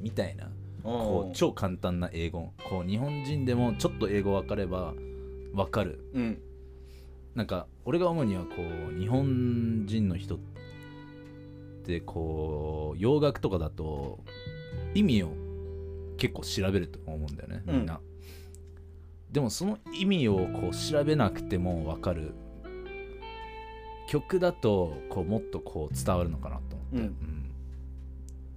[0.00, 0.48] みたいな。
[0.84, 2.52] こおう超簡単な英語。
[2.70, 4.94] こう日本人でもちょっと英語分かれば
[5.52, 6.08] 分かる。
[6.14, 6.40] うん。
[7.34, 8.50] なんか俺が思うにはこ
[8.96, 10.38] う日本人の人っ
[11.84, 14.20] てこう洋楽とかだと
[14.94, 15.32] 意味を
[16.18, 18.00] 結構調べると思うんだよねみんな、
[19.30, 22.32] でもその意味をこう調べなくても分かる。
[24.08, 27.02] 曲だとこうもっとこう伝わるのかなと思って、うん。
[27.02, 27.35] うん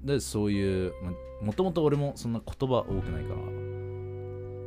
[0.03, 3.35] でそういうまもともと俺もそんな言葉多くないから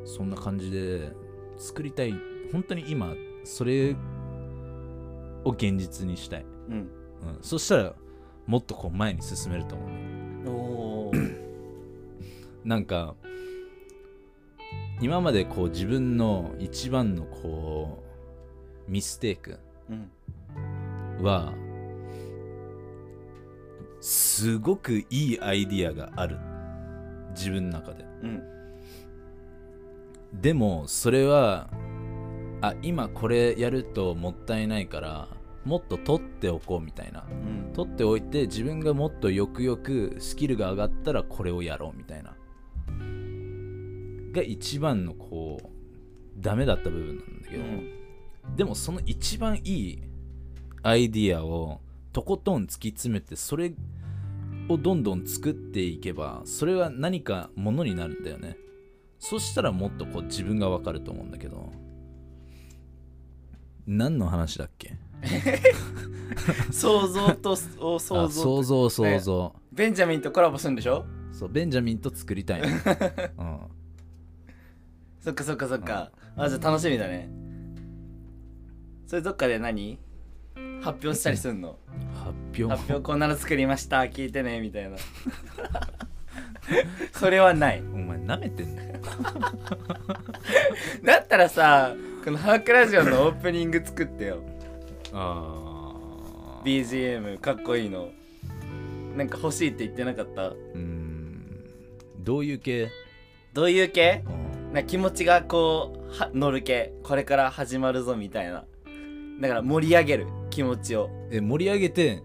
[0.04, 1.12] そんな感じで
[1.56, 2.14] 作りたい
[2.50, 3.14] 本当に今
[3.44, 3.96] それ
[5.44, 6.74] を現実にしたい、うん。
[6.74, 6.88] うん、
[7.42, 7.94] そしたら
[8.46, 9.96] もっとこう前に進めると思うね。
[10.46, 11.42] おー。
[12.64, 13.14] なんか
[15.00, 18.04] 今までこう自分の一番のこ
[18.86, 19.58] うミステイク
[19.90, 21.24] うん。
[21.24, 21.52] は
[24.02, 26.36] すごくいいアイディアがある。
[27.34, 28.04] 自分の中で。
[28.22, 28.42] うん。
[30.34, 31.70] でもそれは
[32.60, 35.28] あ今これやるともったいないから
[35.64, 37.24] もっと取っておこうみたいな。
[37.30, 37.32] う
[37.70, 37.72] ん。
[37.72, 42.34] 取っておいて自分がもっとよくよくスキルが上がったらこれをやろうみたいな。
[44.32, 45.66] が一番のこう
[46.38, 47.64] ダメだった部分なんだけど、
[48.56, 50.02] でもその一番いい
[50.82, 51.80] アイディアを
[52.12, 53.72] とことん突き詰めてそれ
[54.68, 58.56] をどんどん作っていけばそれは何かものになるんだよね。
[59.18, 61.72] そしたらもっとこう自分がわかると思うんだけど。
[63.86, 64.96] 何の話だっけ？
[66.70, 71.04] 想像とお想あ像想像想像、ベンジャミンとコラボするんでしょ？
[71.32, 72.74] そうベンジャミンと作りたいの、 うん、
[75.20, 76.12] そっかそっかそっか。
[76.36, 77.28] あじゃあ楽しみだね。
[79.06, 79.98] それどっかで何？
[80.82, 81.76] 発表したりすんの？
[82.14, 82.30] 発
[82.62, 82.64] 表。
[82.64, 84.96] 発表こんなの作りました聞いてねみたいな。
[87.12, 87.82] それはない。
[87.92, 88.82] お前なめてんの？
[91.04, 94.42] だったらさこのハークラジオのオープニング作ってよ。
[95.12, 98.10] あ BGM かっこいいの。
[99.16, 100.48] なんか欲しいって言ってなかった？
[100.48, 101.64] うーん。
[102.20, 102.90] どういう系、
[103.52, 104.22] どういう系？
[104.26, 104.72] うん。
[104.72, 106.92] な気持ちがこうは乗る系。
[107.02, 108.64] これから始まるぞみたいな
[109.42, 111.10] だから盛り上げる気持ちを。
[111.32, 112.22] え盛り上げて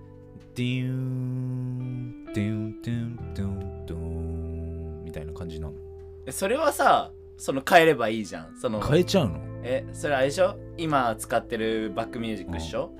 [0.56, 5.74] ディーンディーンディーンディーンディーンみたいな感じなの？
[6.28, 8.56] えそれはさその変えればいいじゃん。
[8.62, 9.40] その変えちゃうの？
[9.64, 10.60] えそれあれでしょ？
[10.78, 12.92] 今使ってるバックミュージックでしょ、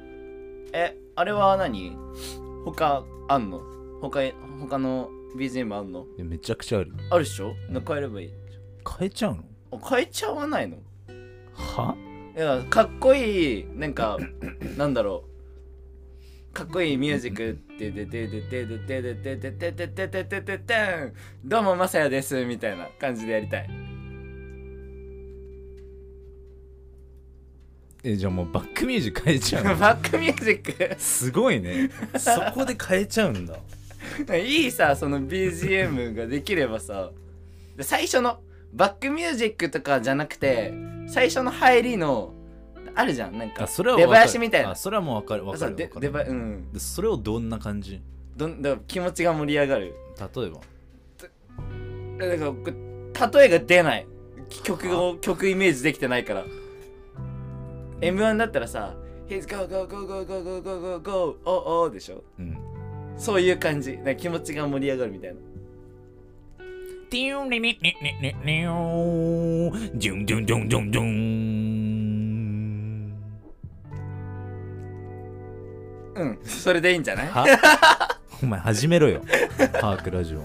[0.74, 1.96] えあれは何？
[2.66, 3.62] 他あんの？
[4.02, 6.08] 他他の BGM あんの？
[6.18, 7.54] えめちゃくちゃあるあるでしょ？
[7.70, 8.32] な変えればいい
[8.98, 9.44] 変えちゃうの？
[9.74, 10.78] あ変えちゃわないの？
[11.54, 11.96] は？
[12.38, 14.18] いやかっこいいなんか
[14.78, 16.54] なんだろう。
[16.54, 21.14] かっこいいミュージックでででででででででででででででででん
[21.46, 23.70] どうもまさやですみたいな感じでやりたい
[28.04, 37.12] えじゃあもうバックミュージック変えちゃうバックミュージックすごいねそこで変えちゃうんだいいさその BGM ができればさ
[37.76, 38.42] で最初の
[38.74, 40.74] バックミュージックとかじゃなくて
[41.08, 42.34] 最初の入りの
[42.96, 43.38] あるじゃん。
[43.38, 44.72] なんかあそれは出囃子みたいな。
[44.72, 45.46] あそれはもう分かる。
[45.46, 46.32] 分かる分かる。
[46.32, 46.72] うん。
[46.74, 48.02] でそれをどんな感じ？
[48.36, 49.96] どんだ気持ちが盛り上がる。
[50.20, 50.60] 例えば？
[52.20, 54.08] だか例えが出ない。
[54.64, 56.46] 曲を曲イメージできてないから。
[58.02, 58.96] M1 だったらさ
[59.28, 62.24] 「He's go go go go go go go go go oh oh」でしょ？
[62.40, 62.58] うん。
[63.18, 63.98] そういう感じ。
[64.18, 65.42] 気持ちが盛り上がるみたいな
[67.10, 71.08] ティンリリリリリリオジュンジュンジュンジュンジュン
[76.16, 77.30] うんそれでいいんじゃない
[78.44, 79.22] お前始めろよ
[79.80, 80.42] パークラジオ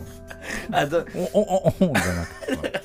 [0.70, 2.80] あどおおおおじゃなくて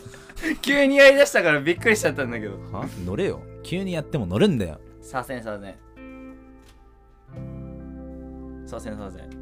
[0.62, 5.74] 急にやりだしたからびっくりしちゃったんだけどは乗れよ急にやっても乗るんだよ左遷左遷
[8.66, 9.37] 左遷左遷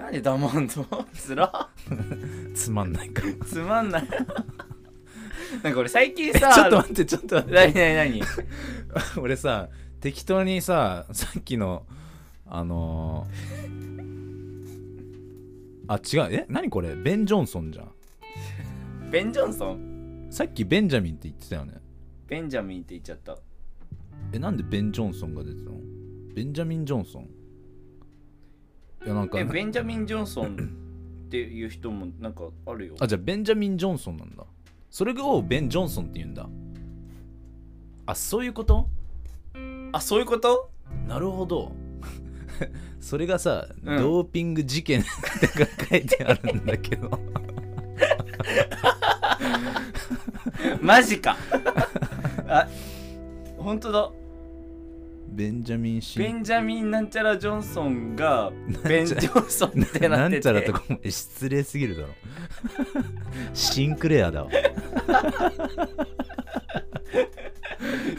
[0.00, 1.68] 何黙んのつら
[2.56, 3.22] つまんないか。
[3.26, 4.08] らつまんない。
[5.62, 7.54] なんか俺最近え ちさょっと待ってちょっと待って。
[7.54, 8.22] 何何何？
[9.20, 9.68] 俺さ
[10.00, 11.84] 適当にささっきの
[12.46, 16.34] あのー、あ違う。
[16.34, 16.46] え？
[16.48, 16.94] 何これ？
[16.96, 17.90] ベン・ジョンソンじゃん。
[19.10, 20.28] ベン・ジョンソン？
[20.30, 21.74] さっきベンジャミンって言ってたよね。
[22.26, 23.36] ベンジャミンって言っちゃった。
[24.32, 25.76] えなんでベン・ジョンソンが出てたの？
[26.34, 27.28] ベンジャミン・ジョンソン？
[29.04, 30.56] いやなんかえベンジャミン・ジョンソン
[31.26, 32.96] っていう人もなんかあるよ。
[33.00, 34.44] あじゃあベンジャミン・ジョンソンなんだ。
[34.90, 36.48] それをベン・ジョンソンって言うんだ。
[38.06, 38.88] あそういうこと？
[39.92, 40.70] あそういうこと？
[41.06, 41.72] なるほど。
[43.00, 43.98] それがさ、うん。
[43.98, 45.46] ドーピング事件って
[45.88, 47.10] 書いてあるんだけど。
[50.82, 51.36] マジか。
[52.48, 52.66] あ
[53.56, 54.10] 本当だ
[55.30, 58.52] ベンジャミン・シンベンジャミン・なんちゃら・ジョンソンが
[58.84, 60.08] ベン・ジョンソンってなってて。
[60.08, 62.08] なんちゃらとかも失礼すぎるだろ。
[63.54, 64.50] シンクレアだわ。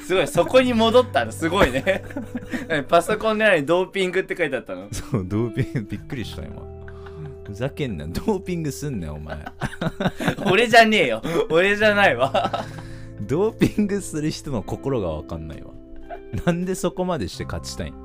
[0.06, 1.32] すごいそこに戻ったの。
[1.32, 2.04] すごいね。
[2.88, 4.88] パソコンの中にドーピングって書いてあったの。
[4.92, 6.64] そうドーピングびっくりした今。
[7.46, 8.08] ふざけんな。
[8.08, 9.38] ドーピングすんなよお前。
[10.50, 11.22] 俺じゃねえよ。
[11.50, 12.66] 俺じゃないわ。
[13.22, 15.71] ドーピングする人の心が分かんないわ
[16.46, 17.96] なんでそこまでして勝ちたいん？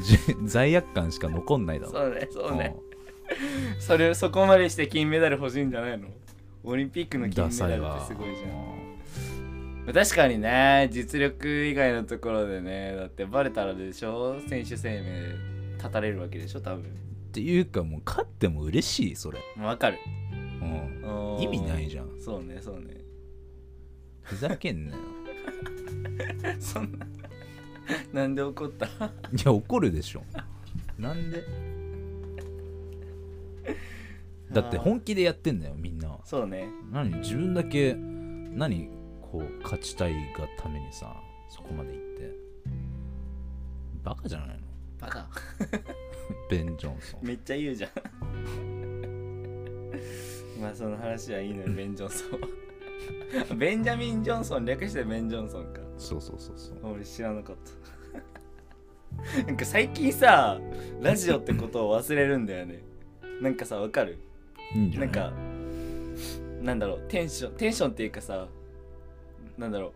[0.00, 1.92] じ罪悪感しか残んないだろ。
[1.92, 2.76] そうねそうね。
[3.78, 6.08] それそこまでして金メダル欲しいんじゃないの？
[6.64, 9.94] オリンピックの金ダメダルってすごいじゃん。
[9.94, 14.40] 確かにね実力以外のところでねだってバレたらでしょ？
[14.48, 15.34] 選手生命
[15.78, 16.82] 立たれるわけでしょ多分。
[16.82, 19.98] っていうかもう勝っても嬉しいそれ、わかる。
[20.60, 22.10] うん、意味ないじゃん。
[22.20, 22.98] そうねそうね。
[24.22, 24.98] ふざけんなよ
[26.60, 27.06] そんな
[28.12, 28.86] なんで怒った？
[28.86, 28.90] い
[29.44, 30.22] や怒るでしょ。
[30.98, 31.42] なんで？
[34.52, 36.18] だって本気でやってんだよみんな。
[36.24, 36.68] そうね。
[36.90, 37.10] 何？
[37.20, 38.88] 自分だけ何？
[39.22, 41.14] こう勝ちたいがためにさ
[41.48, 42.34] そこまで行って。
[44.02, 44.54] バカじゃないの？
[44.98, 45.28] バカ。
[46.50, 47.26] ベン・ジョンソン。
[47.26, 47.90] めっちゃ言うじゃん。
[50.60, 52.48] まあその話はいいのよベン・ジョンソンは。
[53.56, 56.92] ベンジャミン・ジョンソン略してベン・ジョンソンかそうそうそうそう。
[56.94, 59.42] 俺知らなかった。
[59.46, 60.60] なんか最近さ
[61.00, 62.82] ラジオってことを忘れるんだよね。
[63.40, 64.18] なんかさわかる？
[64.74, 64.98] いなんい？
[64.98, 65.32] なか
[66.62, 68.48] なんだろうテンションテンションっていうかさ
[69.58, 69.92] なんだろ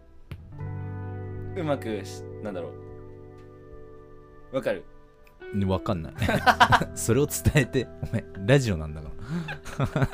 [1.57, 1.61] う。
[1.61, 2.70] うまくしなんだろ
[4.52, 4.57] う。
[4.57, 4.84] わかる？
[5.68, 6.14] わかんない。
[6.96, 9.11] それを伝えてお前ラジオなんだか
[9.78, 10.09] ら。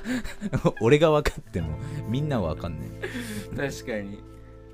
[0.83, 1.79] 俺が分かっても
[2.09, 2.91] みんなは分かんね
[3.57, 4.23] 確かに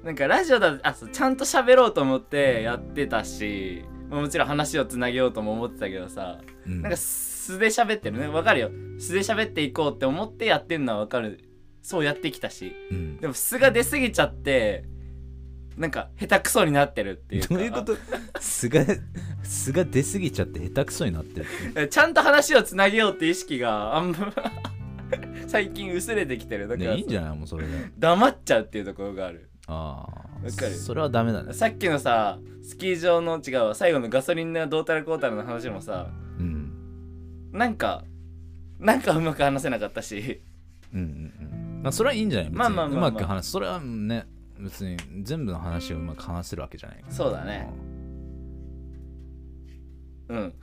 [0.04, 6.82] なんかラジオだとあそうちゃんと喋ろうと思ってやってたしまあもちろん話をつなげようとも思ってたけどさえ、うん。
[6.82, 8.28] なんか素で喋ってるね。
[8.28, 8.70] わかるよ。
[8.98, 11.40] 素で喋っていこうって思ってやってんのはわかる。
[11.82, 12.72] そうやってきたし。
[12.90, 13.16] うん。
[13.18, 14.84] でも素が出過ぎちゃって
[15.76, 17.48] なんか下手くそになってるっていうか。
[17.54, 17.96] どういうこと？
[18.40, 18.84] 素が
[19.42, 21.44] 素が出過ぎちゃって下手くそになって
[21.74, 24.32] る ちゃんと話をつなげようって意識があんま
[25.46, 26.66] 最近薄れてきてる。
[26.68, 27.38] だから、ねいいんじゃない？
[27.38, 27.72] もうそれで。
[27.98, 30.72] 黙っちゃうっていうところがあるああわかる。
[30.74, 31.52] それはダメだね。
[31.52, 36.06] さっきのさスキー場の違うわ最後のガソリンのどうたらこうたらの話もさ
[36.38, 37.50] うん。
[37.52, 38.04] なんか
[38.78, 40.40] なんかうまく話せなかったし。
[40.94, 41.82] うんうんうん。
[41.82, 42.50] まあそれはいいんじゃない？
[42.50, 43.08] まあまあまあまあ。
[43.10, 44.26] うまく話すそれはね
[44.58, 47.12] 別に全部の話をうまく話せるわけじゃないから。
[47.12, 47.68] そうだね。
[50.28, 50.54] うん。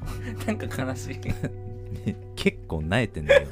[0.46, 1.16] なんか悲しい。
[1.16, 1.18] う
[2.30, 3.46] ん結構なえてんだよ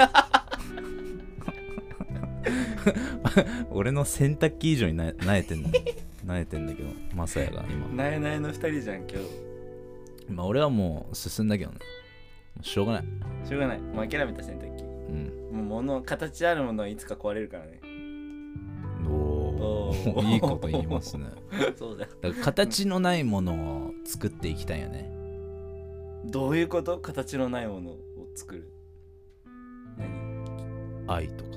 [3.70, 5.70] 俺の洗濯機以上にななえてんだ。
[6.24, 7.88] なえてんだけどマサヤが今。
[7.88, 9.18] なえなえの二人じゃん今日。
[10.30, 11.78] まあ俺はもう進んだけどね。
[12.62, 13.04] しょうがない。
[13.44, 13.80] しょうがない。
[13.80, 14.84] もう諦めた洗濯機。
[14.84, 14.86] う
[15.54, 15.66] ん。
[15.68, 17.80] もう物形あるものはいつか壊れるからね。
[19.06, 21.26] おおいいこと言いますね。
[21.76, 22.10] そうだよ。
[22.20, 25.10] だから形のないものを作っていきたいよね。
[26.26, 26.98] どういうこと？
[26.98, 27.98] 形のないものを
[28.34, 28.70] 作る。
[29.96, 30.08] 何？
[31.06, 31.44] 愛と。
[31.44, 31.47] か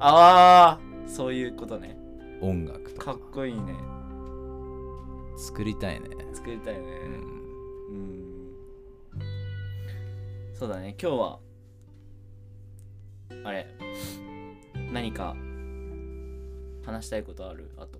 [0.00, 1.96] ああそういうことね。
[2.40, 3.14] 音楽とか。
[3.14, 3.74] かっこいいね。
[5.36, 6.08] 作りたいね。
[6.32, 6.80] 作りたいね。
[7.90, 7.94] うん。
[7.94, 8.52] うん。
[10.54, 10.96] そうだね。
[11.00, 11.38] 今日は
[13.44, 13.66] あれ。
[14.92, 15.34] 何か
[16.84, 17.70] 話したいことある？
[17.76, 17.98] あと。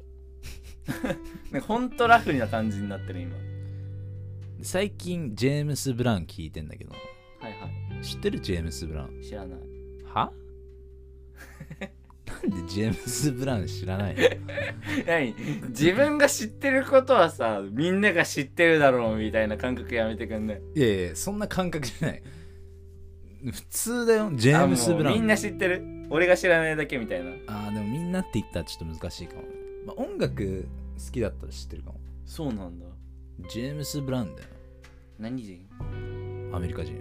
[1.53, 3.37] なんかほんとラフな感じになってる今。
[4.63, 6.93] 最近ジェームス・ブラウン聞いてんだけど。
[7.41, 7.69] はいは
[8.03, 9.21] 知ってるジェームス・ブラウン？
[9.21, 9.61] い知らない。
[10.05, 10.33] は？
[12.27, 14.23] なんでジェームス・ブラウン知らないの？
[15.07, 15.35] 何？
[15.71, 20.61] 自分が知ってることはさみんなが知ってるだろうみたいな感覚やめてくんね。
[20.75, 22.23] いやいやそんな感覚じゃない。
[23.51, 25.17] 普通だよジェームス・ブラウン。
[25.17, 25.83] みんな知ってる。
[26.11, 27.31] 俺が知らないだけみたいな。
[27.47, 29.49] あーでもみんなって言ったらちょっと難しいかもね、
[29.87, 30.67] まあ、音楽
[31.05, 32.01] 好きだったら知ってるかも。
[32.27, 32.87] そうなんだ。
[33.49, 34.49] ジェームス・ブラウンだよ。
[35.19, 35.67] 何人？
[36.53, 36.95] アメリカ人。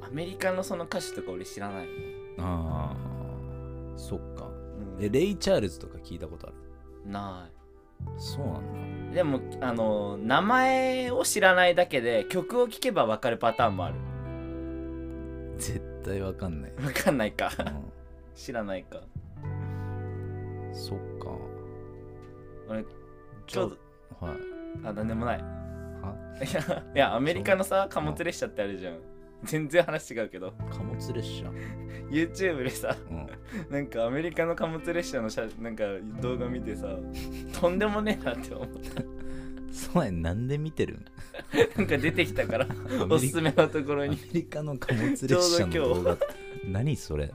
[0.00, 1.86] アメリカのその歌手とか俺知らない
[2.38, 4.44] ああそっか。
[4.44, 4.50] も
[4.98, 6.56] ん、えレイ・チャールズとか聞いたことある？
[7.10, 7.50] な
[8.16, 9.12] そうなんだ。
[9.12, 13.94] いでもあの名前を知らないだけで曲を聴けば分かるパターンもある。
[15.58, 17.50] 絶対わかんない、分かんないか。
[17.58, 17.92] うん。
[18.36, 19.00] 知らないか。
[20.72, 21.30] そっか。
[22.68, 22.84] 俺
[23.46, 23.78] ちょう
[24.20, 24.36] はい。
[24.82, 25.38] どあなんでもない。
[25.38, 26.14] は？
[26.40, 28.98] いやいやアメリカのさ貨物列車ってあるじゃん
[29.44, 30.52] 全然話違うけど。
[30.70, 31.50] 貨物列車。
[32.10, 33.26] YouTube でさうん。
[33.70, 35.84] なんかアメリカの貨物列車の写なんか
[36.20, 36.88] 動画見てさ
[37.60, 39.02] とんでもねえなって思った。
[39.70, 40.94] そうやなんで見てる？
[40.96, 41.04] ん
[41.76, 42.66] なんか出てきたから
[43.08, 45.26] おすすめのところアメにリカの貨物列
[45.56, 46.18] 車の動画。
[46.66, 47.32] 何それ？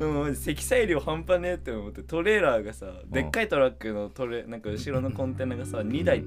[0.00, 6.24] もう積載量半端ねえって思ってトレーラーがさでっかいトラックのトレなんか後ろのコンテナがさ2台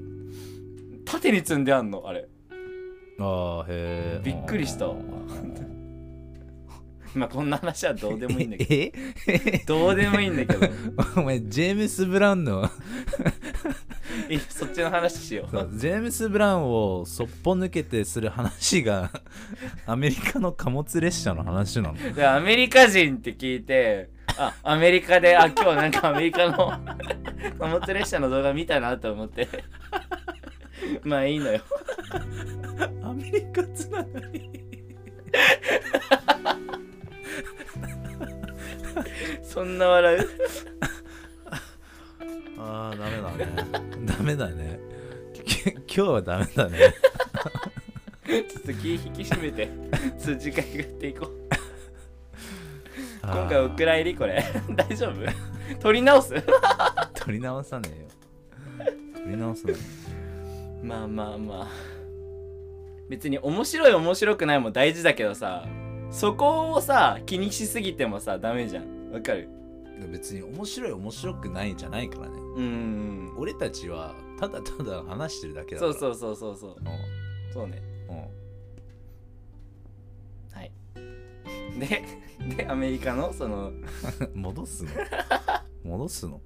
[1.05, 2.28] 縦に積んであんのあれ
[3.20, 4.86] ああへえびっくりした。
[4.86, 5.03] う ん
[7.16, 8.91] まあこんな話はどうでもいいんだけ
[9.28, 9.64] え？
[9.68, 10.68] ど どうでもいいんだけど。
[11.18, 12.70] お前ジェームス・ブラウンの。
[14.30, 19.09] いそっちの話しよそうジェームス・ブラウンをそっぽ抜けてする話が
[19.86, 21.93] アメリカの貨物列車の話なの。
[21.93, 26.55] うでアメリカ人って聞いてあアメリカであ今日なんかアメリカの
[27.59, 29.47] 貨物列車の動画見たなと思って
[31.04, 31.62] まあいいのよ。
[33.04, 34.50] アメリカつながり。
[39.44, 40.30] そんな笑う？
[42.60, 43.48] ああダメだね。
[44.06, 44.80] ダメだね。
[45.34, 46.94] き今日はダメだね。
[48.26, 49.70] ちょっと気引き締めて
[50.18, 51.32] 数時間やっていこう。
[53.22, 54.44] 今今回お蔵入りこれ。
[54.76, 55.80] 大丈夫？
[55.80, 56.34] 取り直す？
[57.14, 58.08] 取り直さねえよ。
[59.16, 59.76] 取り直さね
[60.84, 61.68] まあまあまあ。
[63.10, 65.68] 別に面白い面白くないも大事だけどさ
[66.10, 69.12] そこをさ気にしすぎてもさダメじゃん。
[69.12, 69.50] わかる？
[70.02, 72.34] え別に面白い面白くないじゃないからね。
[72.38, 73.34] うーん。
[73.38, 75.94] 俺たちはただただ話してるだけだから。
[75.94, 76.76] そうそうそうそうそう。
[77.54, 77.82] そうね。
[78.10, 78.24] うんうん。
[80.54, 80.72] はい。
[81.80, 82.04] で
[82.56, 83.72] でアメリカのその。
[84.34, 84.92] 戻すの？
[85.84, 86.42] 戻すの？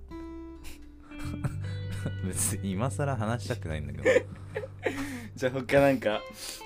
[2.25, 4.05] 別に今更話したくないんだけど。
[5.35, 6.21] じゃあ他なんか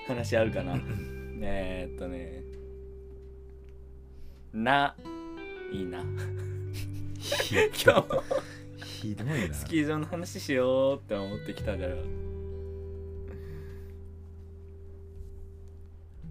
[0.08, 0.80] 話あるかな？
[1.42, 2.44] えーっとね。
[4.54, 4.96] な
[5.72, 6.04] いいな。
[7.20, 9.48] ひどい。
[9.48, 11.96] な スキー場の話しようって思ってきたから。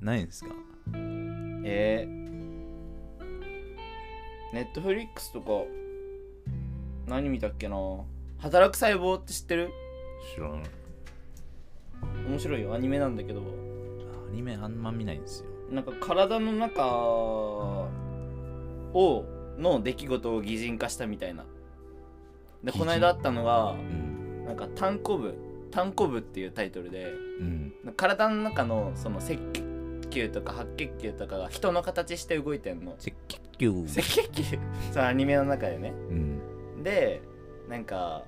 [0.00, 0.50] ないんですか？
[1.64, 2.10] えー、
[4.54, 5.50] ネットフリックスとか
[7.06, 7.76] 何見たっけな？
[8.40, 9.70] 働く細胞って知ってる？
[10.34, 10.60] 知らない
[12.28, 12.74] 面白いよ。
[12.74, 13.40] アニメなんだけど。
[13.40, 15.46] アニメあんま見ないんですよ。
[15.70, 17.88] なんか体の中を
[19.58, 21.44] の出来事を擬人化したみたいな。
[22.64, 24.44] でこの間あったのがうん。
[24.46, 25.34] なんか単行部
[25.70, 27.72] 単行部っていうタイトルでうん。
[27.96, 29.62] 体の中のその赤血
[30.10, 32.92] 球とか白血球とかが人の形して動いてんの。
[32.92, 33.70] 赤血球。
[33.70, 34.58] 赤血球？
[34.92, 35.90] そのアニメの中でね。
[35.90, 36.82] うん。
[36.82, 37.20] で
[37.70, 38.24] なんか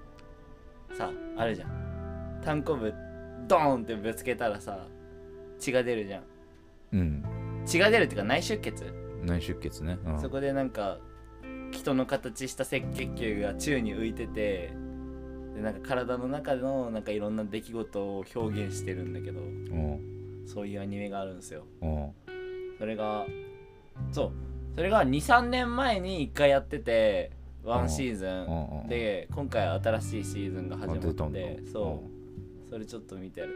[0.95, 2.41] さあるじゃん。
[2.45, 2.95] 単行部
[3.49, 4.87] ドーンってぶつけたらさ
[5.59, 6.23] 血が出るじゃん。
[6.93, 7.63] うん。
[7.67, 8.85] 血が出るっていうか内出血？
[9.25, 10.99] 内出血ね、うん、そこでなんか
[11.71, 14.75] 人の形した赤血球が宙に浮いてて
[15.55, 20.45] でなんか体の中のなんかいろんな出来事を表現してるんだけどうん。
[20.47, 21.65] そういうアニメがあるんですよ。
[21.83, 22.13] うん。
[22.79, 23.27] それが
[24.11, 24.33] そう。
[24.77, 27.31] それが23年前に1回やってて
[27.63, 28.27] ワンシーズ
[28.87, 32.03] ンで今回新しいシーズンが始まってそ
[32.67, 32.69] う。
[32.69, 33.55] それちょっと見てる。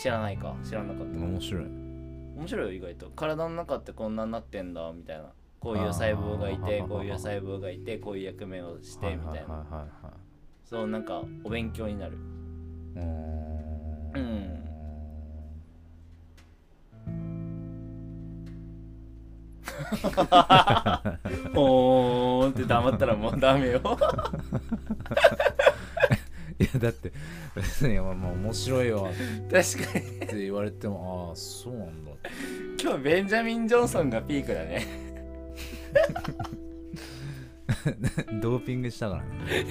[0.00, 0.56] 知らないか？
[0.62, 1.18] 知らなかった。
[1.18, 1.64] 面白い。
[1.64, 3.10] 面白いよ意外と。
[3.10, 5.32] 体の中ってこんなになってんだみたいな。
[5.58, 9.86] こういう細胞がいてこういう細胞がいてこういう役目をしてみたいな。
[10.64, 12.16] そうなんかお勉強になる。
[12.96, 13.02] うー
[14.20, 14.59] ん
[19.80, 23.80] うんおーんって黙ったらもうダメよ。
[26.58, 27.10] いやだって
[27.54, 29.08] 別にまあまあ面白いよ
[29.50, 30.04] 確かに。
[30.06, 32.10] って言われてもああそうなんだ。
[32.82, 34.86] 今日ベンジャミン・ジョンソンがピークだね。
[38.42, 39.64] ドーピングしたからね。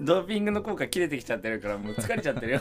[0.00, 2.60] ドーピングの効果切れてきちゃってるからもう疲れちゃってるよ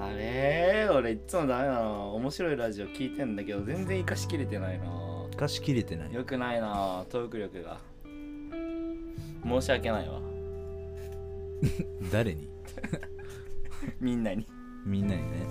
[0.00, 0.88] あれ？
[0.90, 1.90] 俺いっつもダメだな。
[1.90, 4.86] 面白いラジオ聞いてんだけど全然生かしきれてないな。
[5.32, 6.12] 生かしきれてない。
[6.14, 7.78] よくないなトーク力が。
[9.44, 10.20] 申し訳ないわ。
[12.12, 12.48] 誰に？
[14.00, 14.46] みんなに。
[14.84, 15.46] みんなにね。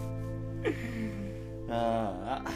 [1.70, 2.52] ああ。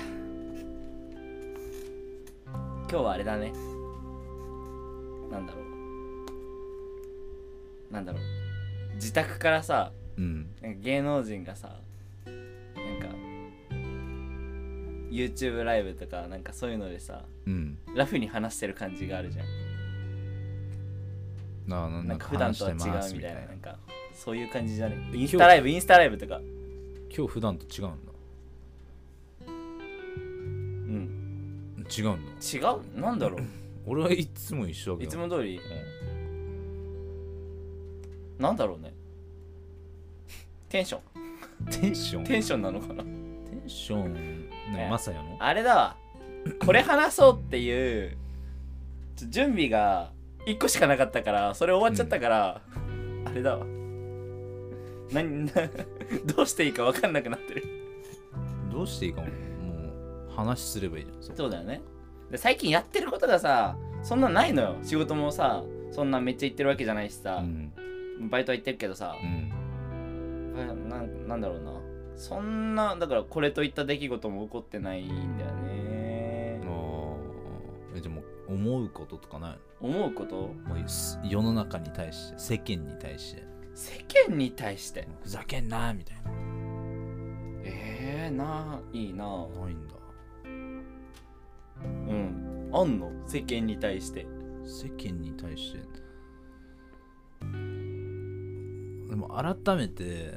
[2.89, 3.51] 今日はあれだね。
[5.31, 5.61] なんだろ
[7.89, 7.93] う。
[7.93, 8.21] なんだろう。
[8.95, 10.49] 自宅からさうん。
[10.61, 11.80] なんか芸能人がさ
[12.26, 13.07] なんか
[15.11, 17.78] YouTube ライブとかなんかそういうのでさうん。
[17.95, 19.45] ラフに話してる感じがあるじゃん。
[21.68, 22.82] なななんか普段とは違うみ
[23.22, 23.53] たいなな。
[23.53, 23.78] んか
[24.14, 24.97] そういう感じじゃね？
[25.11, 26.41] でインスタライブインスタライブとか？
[27.16, 28.11] 今日普段と違うんだ。
[29.47, 31.86] うん。
[31.97, 32.32] 違うんだ。
[32.41, 32.99] 違う？
[32.99, 33.41] なんだろう？
[33.86, 35.09] 俺はいつも一緒だけど。
[35.09, 35.57] いつも通り。
[35.57, 35.61] う
[38.39, 38.43] ん。
[38.43, 38.93] なんだろうね？
[40.74, 41.01] テンション。
[41.69, 42.24] テンション？
[42.24, 43.03] テンションなのかな？
[43.03, 43.09] テ
[43.63, 44.19] ンションね
[44.76, 44.88] ね。
[44.89, 45.38] まさやの？
[45.39, 45.76] あれだ。
[45.76, 45.95] わ
[46.65, 48.17] これ話そうっていう
[49.30, 50.11] 準備が
[50.47, 52.61] 1個しかなかったからそれ終わっちゃったから、
[53.26, 53.65] あれだわ。
[55.11, 55.51] 何な
[56.36, 57.63] どうしていいか分かんなくなってる。
[58.71, 59.34] どうしていいかもも
[60.28, 61.21] う話すればいいじゃん。
[61.21, 61.82] そそうだよね。
[62.32, 64.78] で最近やってることがさそんなないのよ。
[64.82, 67.36] 仕事もさそんなめっちゃ行ってるわけじゃないしさ。
[67.36, 67.71] う、ん。
[68.32, 69.15] バイトは行ってるけどさ。
[69.21, 69.53] う、ん。
[69.53, 69.53] あ
[70.54, 70.74] な
[71.28, 71.74] なんだろうな。
[72.16, 76.62] そんなだからこれといった出来事も起こってないんだよね。
[76.64, 77.18] ああも
[78.49, 80.36] う思うこととかない思うこと？
[80.36, 80.41] の
[80.76, 83.43] もうす世の中に対して世間に対して。
[83.76, 85.08] 世間に対して？
[85.24, 86.32] ふざけんなみたいな。
[87.64, 89.26] えー、ないいな。
[89.26, 89.95] ないんだ。
[90.45, 90.84] うん。
[92.72, 93.12] あんの？
[93.26, 94.28] 世間に対して。
[94.66, 95.80] 世間に対して
[99.14, 100.34] でも改めて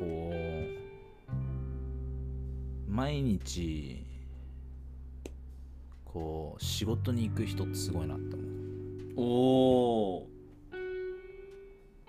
[0.00, 0.32] こ
[2.88, 4.02] う毎日
[6.06, 8.48] こう仕事に行く人ってすごいなって思う。
[9.18, 9.24] お
[10.22, 10.26] お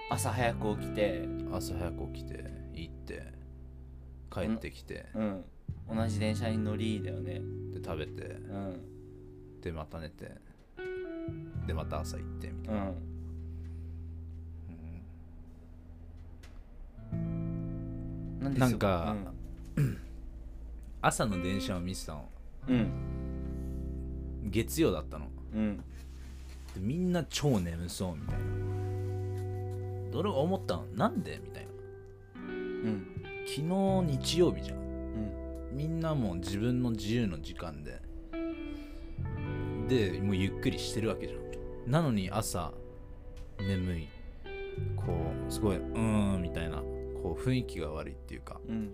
[0.09, 1.27] 朝早く起きて。
[1.51, 3.33] 朝早く起きて行って
[4.31, 5.07] 帰ってきて。
[5.15, 5.43] うん。
[5.93, 7.41] 同じ電車に乗りだよね。
[7.73, 8.23] で食べて。
[8.23, 9.59] うん。
[9.59, 10.31] でまた寝て。
[11.67, 13.14] でまた朝行ってみたいな、うん
[18.39, 19.15] なんでなんか
[19.75, 19.97] うん。
[21.01, 22.29] 朝の電車を見てたの。
[22.67, 22.89] うん。
[24.49, 25.27] 月曜だったの。
[25.53, 25.77] うん。
[25.77, 25.83] で
[26.79, 28.45] みんな超眠そうみたいな。
[30.11, 30.85] で俺思ったの？
[30.95, 31.39] なんで？
[31.43, 31.71] みたいな。
[32.41, 33.07] うん。
[33.45, 33.63] 昨日
[34.19, 34.77] 日曜日じゃん。
[34.77, 35.77] うん。
[35.77, 38.01] みんなもう自分の自由の時間で。
[39.87, 41.37] でもうゆっくりしてるわけじゃ
[41.87, 41.91] ん。
[41.91, 42.73] なのに朝
[43.59, 44.07] 眠い。
[44.95, 45.13] こ
[45.47, 46.81] うすごいうーんみたいな
[47.25, 48.93] こう雰囲気が悪いっていうかうん。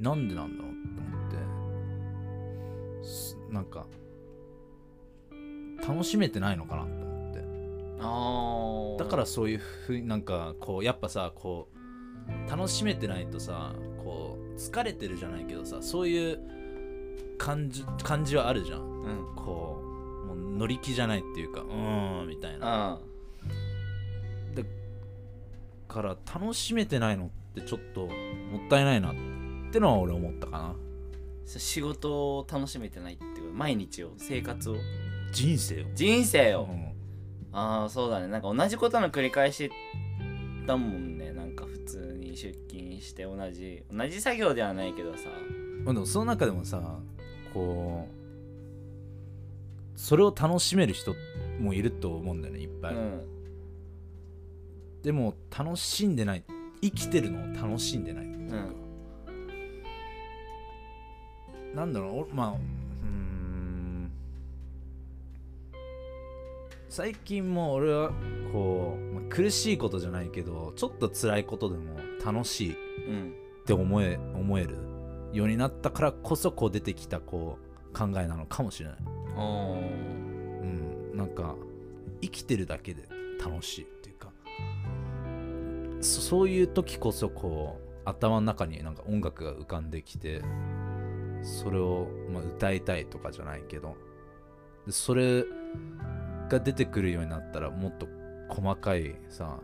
[0.00, 3.86] なんでなんだろうって思ってすなんか
[5.86, 7.44] 楽しめてないのかなって思って。
[8.00, 11.68] ああだからそういうふうになんかこうやっぱさこ
[12.48, 16.38] う楽しめてないとさこう疲れてるじゃないけどさそういう
[17.36, 18.80] 感じ感じはあるじゃん。
[18.80, 18.84] う
[19.32, 19.36] ん。
[19.36, 22.92] こうもう乗り気じゃないっていうかうーんみたいな。
[22.92, 22.98] あ
[25.96, 29.14] から楽しめてないのってちょっともったいないなっ
[29.72, 30.76] てのは俺思ったかな。
[31.46, 34.76] 仕事を楽しめてないってこと毎日を生活を。
[35.32, 35.86] 人生を。
[35.94, 36.92] 人生を、うん。
[37.52, 38.26] ああそうだね。
[38.26, 39.70] なんか同じことの繰り返し
[40.66, 41.32] だもんね。
[41.32, 45.28] なんか普通に出勤して同じ同じ作業ではないけどさ。
[45.84, 46.98] まあでもその中でもさ
[47.54, 48.16] こう
[49.98, 51.14] それを楽しめる人
[51.60, 53.22] もいると思うんだよねいっぱい、うん。
[55.02, 56.44] でも楽しんでない
[56.82, 58.26] 生きてるのを楽しんでない。
[58.26, 58.56] いうか、
[61.74, 62.58] なんだろうおまあうー
[63.08, 64.10] ん。
[66.88, 68.12] 最近も俺は
[68.52, 72.72] こう、まあ苦しいことじゃないけどちょっと辛いことでも楽しい。
[72.72, 72.76] っ
[73.08, 73.34] うん
[73.66, 74.76] て思え思える
[75.32, 77.58] ようになったからこそこう出てきたこ
[77.92, 78.98] う考えなのかもしれない。
[79.36, 81.16] うん。
[81.16, 81.56] なんか
[82.22, 83.08] 生きてるだけで
[83.44, 83.86] 楽しい
[86.00, 90.42] そそういう時こそこう頭の中になんか音楽が浮かんできて
[91.42, 93.96] それを、まあ、歌いたいとかじゃないけど
[94.86, 95.44] でそれ
[96.48, 98.06] が出てくるようになったらもっと
[98.48, 99.58] 細かいさ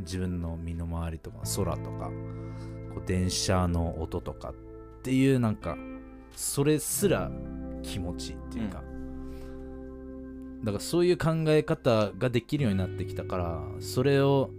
[0.00, 2.10] 自分の身の回りとか空とか
[2.94, 4.54] こう電車の音とかっ
[5.02, 5.76] ていうなんか
[6.36, 7.30] それすら
[7.82, 8.82] 気持ちいいっていうか、
[10.62, 14.50] だからそういう考え方ができるようになってきたからそれを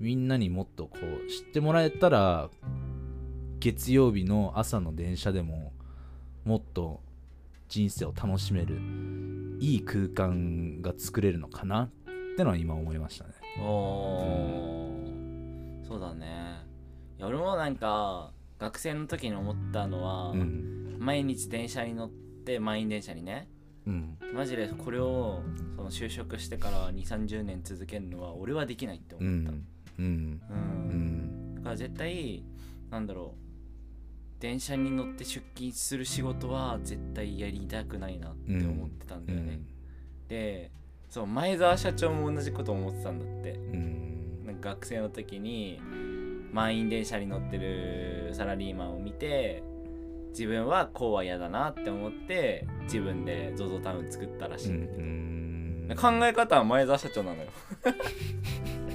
[0.00, 2.50] みんなにもっとこう知ってもらえたら
[3.58, 5.72] 月曜日の朝の電車でも
[6.44, 7.00] もっと
[7.68, 8.80] 人生を楽しめる
[9.60, 11.90] いい空間が作れるのかなっ
[12.36, 13.30] てのは今思いましたね。
[13.60, 15.86] おー。
[15.86, 16.64] そうだね。
[17.18, 18.30] いや俺もなんか
[18.60, 20.96] 学生の時に思ったのは、うん。
[21.00, 23.48] 毎日電車に乗って満員電車にね
[23.86, 24.18] うん。
[24.32, 25.42] マジでこれを
[25.76, 29.66] その就職してから2 3 0年続けるのは俺はできないってう思った、んうん
[29.98, 30.40] うん。
[30.50, 30.54] う
[30.94, 31.54] ん。
[31.56, 32.44] だから絶対
[32.90, 39.60] なんだろう電車に乗って出勤する仕事は絶対やりたくないなって思ってたんだよね、
[40.28, 40.70] で
[41.08, 43.52] そう前澤社長も同じこと思ってたんだって。
[43.52, 44.46] うん。
[44.46, 45.80] なんか学生の時に
[46.52, 49.62] 満員電車に乗ってるサラリーマンを見て
[50.30, 55.88] 自分はこうは嫌だなって思って自分で ZOZO タウン作ったらしいんだけど、うん。
[55.96, 57.50] 考え方は前澤社長なのよ。
[57.84, 58.87] ま あ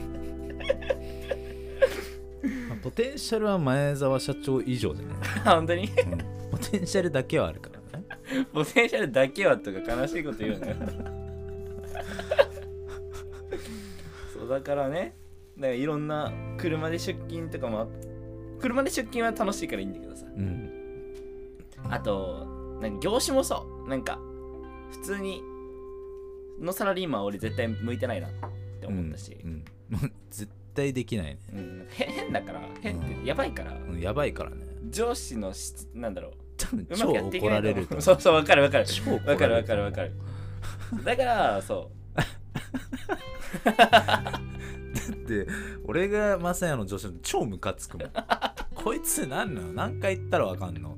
[2.84, 5.18] ポテンシャルは前澤社長以上じゃない、
[5.56, 5.86] 本当に？
[5.86, 5.90] うん。
[6.52, 8.06] ポテンシャルだけはあるからね。
[8.54, 10.76] ポテンシャルだけはとか悲しいこと言うのよ。
[14.34, 15.16] そうだからね。
[15.58, 17.88] だからいろんな車で出勤とかもあ
[18.60, 20.26] 車で出勤は楽しいからいいんだけどさ。
[20.36, 20.70] うん。
[21.90, 22.46] あと
[22.82, 23.90] なんか業種もそう。
[23.90, 24.20] なんか
[24.92, 25.42] 普通に
[26.60, 28.32] のサラリーマンは俺絶対向いてないなっ
[28.82, 31.88] て思ったし、うんもう絶対できないね、うん。
[31.90, 32.62] へ変だから。
[32.82, 34.58] 変ってやばいから、うん、やばいからね。
[34.90, 36.32] 上司のしなんだろう。
[36.58, 36.88] 多分う。
[36.90, 38.86] ま超怒られるそうそうわかるわかる。
[38.86, 40.14] 超怒わかるわられるかるわかる。
[41.04, 41.92] だからそ
[45.28, 45.48] で
[45.86, 48.10] 俺がマサヤの上司超ムカつくもん。
[48.74, 49.74] こいつ何なの？
[49.74, 50.98] 何回言ったらわかんの？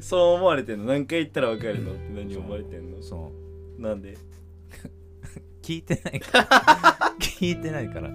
[0.00, 0.84] そう思われてんの？
[0.84, 1.92] 何回言ったらわかるの？
[1.92, 3.02] って何思われてんの？
[3.02, 3.32] そ
[3.78, 3.82] う。
[3.82, 4.16] なんで？
[5.66, 6.46] 聞いてないから。
[7.18, 8.08] 聞いてないから。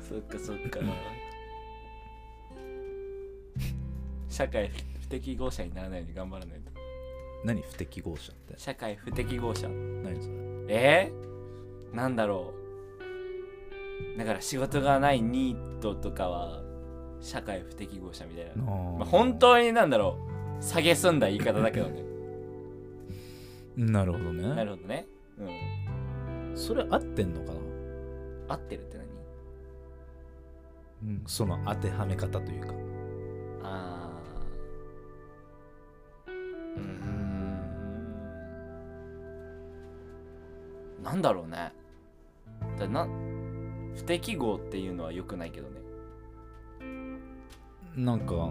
[0.00, 0.80] そっかそっか。
[4.28, 4.68] 社会
[5.00, 6.72] 不適合者にならないように頑張らないと。
[7.44, 8.54] 何不適合者って？
[8.56, 9.68] 社会不適合者。
[9.68, 10.74] 何それ？
[10.74, 11.12] え？
[11.92, 12.52] ー、なんだろ
[14.14, 14.18] う。
[14.18, 16.62] だから仕事がないニートとかは
[17.20, 20.18] 社会不適合者みたいな、まあ、本当になんだろ
[20.60, 20.62] う。
[20.64, 22.02] 下げすんだ言い方だけどね。
[23.78, 24.42] なるほどね。
[24.54, 25.06] なるほどね。
[25.38, 25.87] うん
[26.58, 27.60] それ合ってんのかな、
[28.48, 29.06] 合ってるって何？
[31.00, 32.74] うん、その当てはめ方というか。
[33.62, 36.32] あー。
[36.32, 36.82] うーん。
[41.04, 41.72] なんだろうね。
[42.76, 43.06] だな
[43.94, 45.78] 不適合っていうのは良くないけどね。
[47.94, 48.50] なんか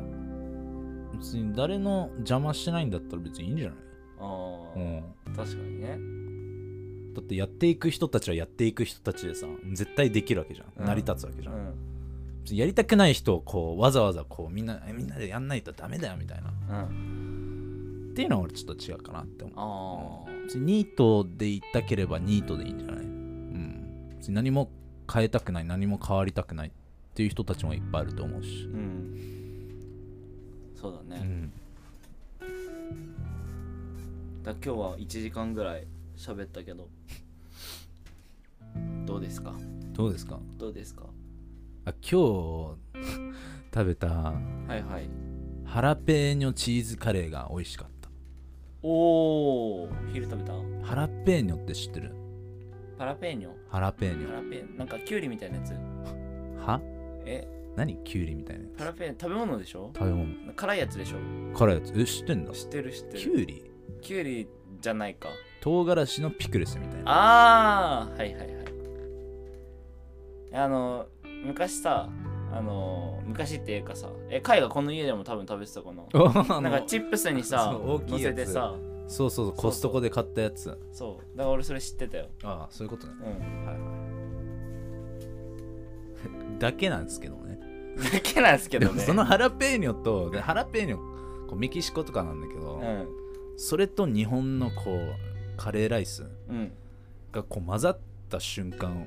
[1.13, 3.77] 別に誰の邪魔してないんだったら別にいいんじゃない？
[4.19, 4.25] ああ、
[4.75, 5.03] うん。
[5.35, 5.99] 確かにね
[7.17, 10.85] だってやっていく人たちはやっていく人たちでさ絶対できるわけじゃん、うん。
[10.85, 11.57] 成り立つわけじゃ、うん。
[11.57, 11.73] ん
[12.43, 16.83] 別にやりたくない人をこうわざわざこうみんなえみんなでやんないとダメだよみたいな。
[16.83, 18.09] うん。
[18.11, 20.31] っていうのは俺ちょっと違うかなって思う。
[20.31, 22.97] あニートでいたければニートでいいんじゃない？
[22.97, 24.09] うん。
[24.17, 24.69] 別に何も
[25.11, 26.71] 変えたくない何も変わりたくないっ
[27.15, 28.65] ていう人たちもいっぱいあると思うし。
[28.65, 29.19] うん。
[30.75, 31.51] そうだね、うん。
[34.43, 35.87] だ今日は1時間ぐらい
[36.17, 36.89] 喋ったけど。
[39.05, 39.53] どうですか？
[39.93, 40.39] どうですか？
[40.57, 41.03] どうですか？
[41.85, 42.77] あ今日
[43.73, 44.33] 食べたは
[44.69, 45.09] いはい。
[45.65, 48.09] ハラペーニョチーズカレーが美味しかった。
[48.83, 50.53] おお昼食べた？
[50.83, 52.13] ハラペーニョって知ってる？
[52.97, 53.51] パラペーニョ？
[53.69, 55.71] ハラペーニパラペーなんかキュウリみたいなやつ？
[55.71, 55.75] ョ
[56.59, 56.81] は？
[57.25, 57.47] え？
[57.75, 58.77] 何キュウリみたいなやつ？
[58.79, 59.21] パラペーニョ。
[59.21, 59.91] 食べ物でしょ？
[59.93, 60.53] 食べ物。
[60.53, 61.57] 辛いやつでしょ？
[61.57, 61.93] 辛いやつ。
[61.95, 63.19] え知ってんだ知ってる知ってる。
[63.19, 63.71] キュウリ？
[64.01, 64.47] キュウリ
[64.81, 65.29] じゃないか
[65.67, 67.11] 唐辛子のピクルスみたいな。
[67.11, 68.47] ああはいはいはい。
[70.53, 71.07] あの
[71.43, 72.07] 昔さ
[72.53, 76.03] あの昔っていうかさえ貝がこの家でも多分食べてたかな？
[76.61, 78.75] ななんかチップスにさ乗せてさ。
[79.09, 80.77] そうそうそうコストコで買ったやつ。
[80.93, 82.27] そうだから俺それ知ってたよ。
[82.43, 83.13] ああそういうことね。
[83.19, 83.25] うん。
[83.65, 83.83] はいは
[86.55, 86.59] い。
[86.59, 87.59] だけなんですけどね。
[88.13, 89.01] だけなんですけどね。
[89.01, 90.97] そのハラペーニョとでハラペーニョ
[91.49, 93.07] こうメキシコとかなんだけど、うん。
[93.57, 95.26] それと日本のこう
[95.57, 96.71] カレーライスうん
[97.31, 99.05] がこう混ざった瞬間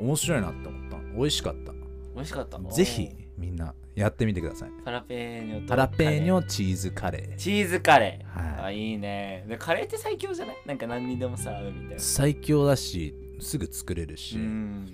[0.00, 0.98] 面白いなって思った。
[1.16, 1.72] 美味しかった。
[2.14, 2.58] 美味しかった。
[2.58, 4.70] ぜひみんなやってみてください。
[4.84, 5.42] ハラペー。
[5.44, 7.36] ニョとハラペーニョチーズカレー。
[7.36, 8.40] チーズカレー。
[8.40, 8.64] はい。
[8.66, 9.44] あいいね。
[9.48, 10.56] でカレーって最強じゃない？
[10.66, 11.98] なんか何にでもさ合うみたいな。
[11.98, 14.36] 最強だしすぐ作れるし。
[14.36, 14.88] ううん、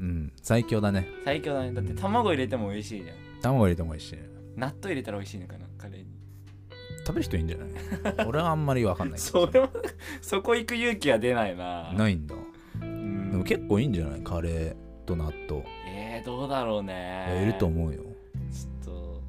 [0.00, 1.08] ん最強だね。
[1.24, 1.72] 最強だね。
[1.72, 3.16] だって卵入れても美味しいじゃん。
[3.42, 4.14] 卵入れてもいいし
[4.56, 5.65] 納豆入れたら美味しいのかな？
[7.06, 7.64] 食べる人いいんじゃな
[8.24, 8.26] い？
[8.26, 9.46] 俺はあんまりわかんないけど。
[9.46, 9.68] それも
[10.20, 11.92] そこ行く勇気は出ないな。
[11.92, 12.34] ないんだ。
[12.80, 13.30] うん。
[13.32, 14.20] でも結構いいんじゃない？
[14.22, 15.64] カレーと納豆。
[15.86, 17.26] えー、どうだろうね。
[17.42, 18.02] やると思うよ。
[18.02, 19.22] ちょっと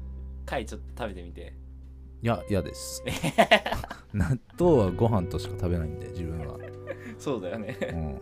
[0.46, 1.54] 貝ちょっと食べてみて。
[2.20, 3.02] いや嫌です。
[4.12, 6.56] 納豆はご飯としか食べないんで自分は、
[7.18, 7.76] そうだよね。
[7.92, 8.20] うん、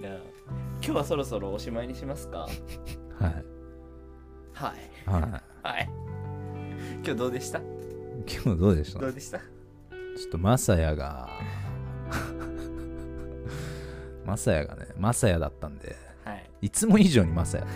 [0.00, 0.16] じゃあ
[0.74, 2.38] 今日はそろそろおしまいにしますか？
[2.38, 2.50] はい。
[4.52, 4.90] はい。
[5.06, 5.88] ははい。
[7.04, 7.58] 今日どうでした？
[7.58, 7.62] い
[8.26, 8.98] 今日どうでした？
[8.98, 9.38] ちょどうでした？
[9.38, 9.40] っ
[10.30, 11.28] とマサヤが
[14.24, 16.50] マサヤがねマサヤだったんではい。
[16.62, 17.66] いつも以上にマサヤ。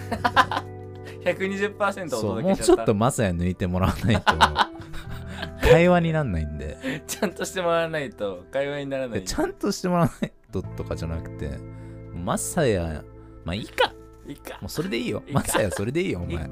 [1.24, 2.76] 120%お届けしちゃった。
[2.76, 4.34] ちょっとマサヤ抜いてもらわないと
[5.60, 7.04] 会話になんないんで。
[7.06, 9.20] ちゃんとしてもらわないと会話にならない。
[9.20, 11.58] でちゃんとしてもらわないととかじゃなくて
[12.12, 13.04] マサヤ
[13.44, 13.92] まあいいか。
[14.26, 14.58] いいか。
[14.60, 15.22] もうそれでいいよ。
[15.30, 16.48] マサヤそれでいいよお前。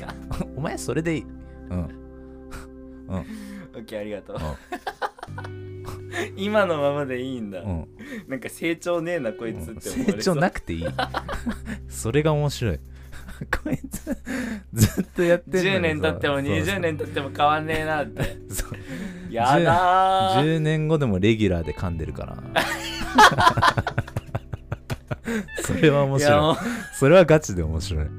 [0.56, 1.22] お前それでいい。
[1.70, 2.04] うん
[3.78, 4.36] オッケーありがとう。
[4.36, 4.40] う
[6.36, 7.88] 今のままでいいんだ、んうん。
[8.28, 10.34] なんか成長ねえなこいつって思わ成れそう。
[10.34, 10.86] 長なくていい。
[11.88, 12.80] それが面白い。
[13.62, 14.16] こいつ
[14.72, 18.22] ずっとやってる10年経っても20年経っても変わんねえなって。
[18.50, 19.32] そう。
[19.32, 20.42] やだー。
[20.42, 22.42] 10年後でもレギュラーで噛んでるから
[25.64, 26.56] それは面白い。
[26.94, 28.04] それはガチで面白い。
[28.04, 28.10] う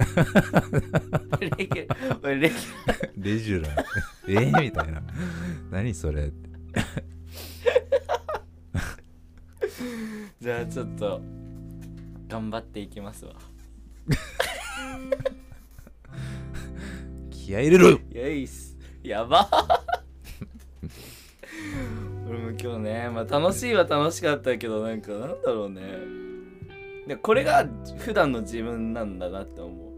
[1.39, 2.59] レギュ俺レギュ
[3.17, 3.83] レジュラー。
[4.27, 5.01] えー、みたいな。
[5.71, 6.31] 何それ？
[10.41, 11.21] じゃあちょっと
[12.27, 13.33] 頑張っていきますわ。
[17.31, 17.99] 気合い入れろよ。
[18.11, 18.77] よいっす。
[19.03, 19.49] やば。
[22.29, 25.81] 俺も今日ねまあ楽しいは楽しかったけどなんかなんだろうね
[27.07, 27.67] でこれが
[27.97, 29.89] 普段の自分なんだなって思う。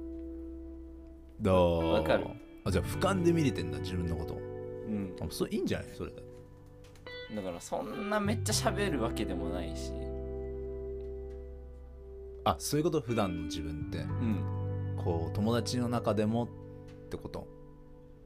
[1.41, 2.25] どうわかる。
[2.63, 4.35] あじゃあ俯瞰で見れてんだ自分のこと。
[4.35, 5.15] うん。
[5.19, 5.87] あそれいいんじゃない？
[5.93, 6.23] それで。
[7.35, 9.91] だからそんなめっちゃ喋るわけでもないし。
[12.43, 13.01] あそういうこと？
[13.01, 13.97] 普段の自分って。
[13.97, 14.95] うん。
[15.03, 16.47] こう友達の中でもっ
[17.09, 17.47] てこと？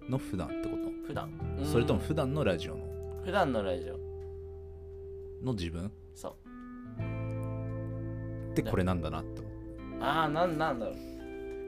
[0.09, 1.07] の普段ってこと？
[1.07, 1.31] 普段。
[1.71, 2.05] それともうん。
[2.07, 2.85] 普段のラジオの？
[3.23, 3.97] 普段のラジオ。
[5.45, 5.91] の自分？
[8.61, 10.95] ってこれなんだなって思うああなんなんだろう。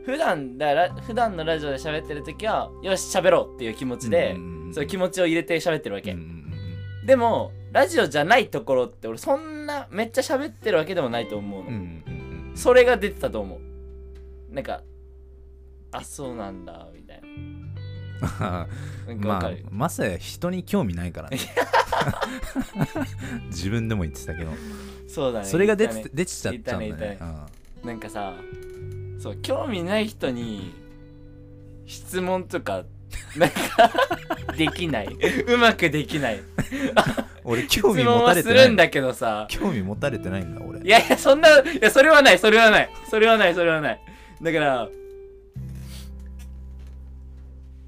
[0.06, 12.14] 普段だら普段のラジオで喋ってる時はよし喋ろうっていう気持ちで、うんうんうんそういう気持ちを入れて喋ってるわけ、うんうんうんでもラジオじゃないところって俺そんなめっちゃ喋ってるわけでもないと思うの、うんうんう
[12.54, 14.54] んそれが出てたと思う。
[14.54, 14.82] なんか
[15.92, 17.22] あそうなんだみたい
[18.40, 18.68] な。
[19.08, 21.38] なんかわまあまさや人に興味ないからね。
[23.48, 24.52] 自分でも言ってたけど
[25.08, 25.46] そうだね。
[25.46, 26.04] それが出てたね。
[26.04, 26.88] て出ちゃったんだね。
[26.88, 27.36] 言ったね。
[27.84, 28.34] なんかさ
[29.20, 30.74] そう興味ない人に
[31.86, 32.84] 質問とか
[33.36, 33.58] なんか
[34.58, 35.08] できない。
[35.48, 36.40] うまくできない。
[36.40, 36.44] う ん
[37.44, 38.58] 俺質興味持たれてない。
[38.60, 39.48] するんだけどさ。
[39.50, 40.82] 興味持たれてないんだ俺。
[40.82, 42.90] いやいやそんないやそれはないそれはない。
[43.10, 44.02] それはないそれはない。
[44.42, 44.90] だから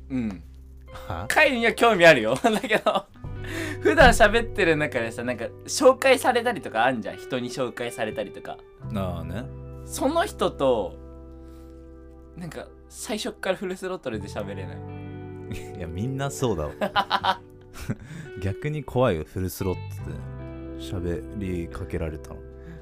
[0.09, 0.43] うん。
[1.07, 1.25] は？
[1.27, 2.35] 会には興味あるよ。
[2.41, 3.05] だけど
[3.81, 7.17] 普段喋ってる中でさなんか紹介されたりとかあんじゃん？
[7.17, 8.57] 人に紹介されたりとか。
[8.95, 9.45] ああね。
[9.85, 10.95] その人と
[12.35, 14.77] なんか最初っからフルスロットルで喋れない？
[15.77, 17.41] いやみんなそうだわ。
[18.41, 20.17] 逆に怖いよフルスロットで
[20.79, 22.37] 喋りかけられたの。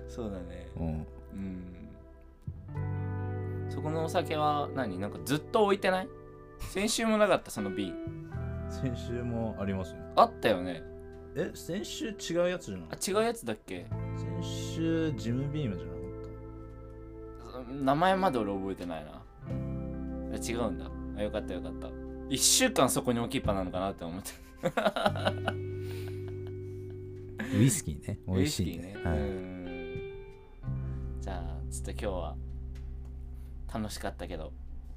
[0.07, 0.69] そうだね。
[0.77, 0.88] うん。
[0.88, 1.64] うん。
[3.69, 4.99] そこのお酒は何？
[4.99, 6.10] なんかずっと置いてない？
[6.60, 7.52] 先週もなかった？
[7.52, 7.94] その瓶
[8.69, 10.84] 先週もありますねあったよね。
[11.35, 13.85] え先週違うやつじゃないあ違うやつだっけ？
[14.15, 15.91] 先週ジムビームじゃな
[17.52, 19.11] かっ名前まで俺覚えてないな。
[19.11, 20.89] あ違うんだ。
[21.18, 21.88] あよかったよかった。
[21.88, 24.31] 1週間そこに置きっぱなのかなって思って。
[24.72, 25.34] た
[27.57, 28.19] ウイスキーね。
[28.27, 29.18] 美味しいウイスキーね、はい。
[29.18, 30.11] うーん。
[31.22, 32.35] じゃあちょっと今日は
[33.73, 34.52] 楽しかったけど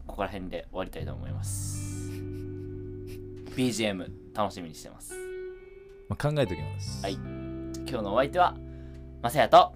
[0.06, 2.20] ここら辺で終わりたいと思います
[3.56, 5.14] BGM 楽しみにしてます。
[6.08, 7.02] まあ、考えておきます。
[7.02, 7.14] はい。
[7.14, 8.56] 今日のお相手は
[9.22, 9.74] まさやと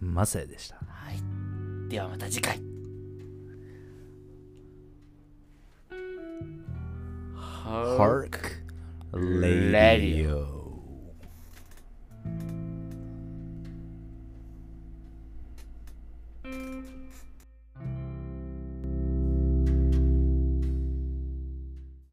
[0.00, 0.76] マサヤでした。
[0.76, 1.88] はい。
[1.88, 2.60] ではまた次回。
[7.66, 8.38] Hark
[9.12, 10.55] Radio Radio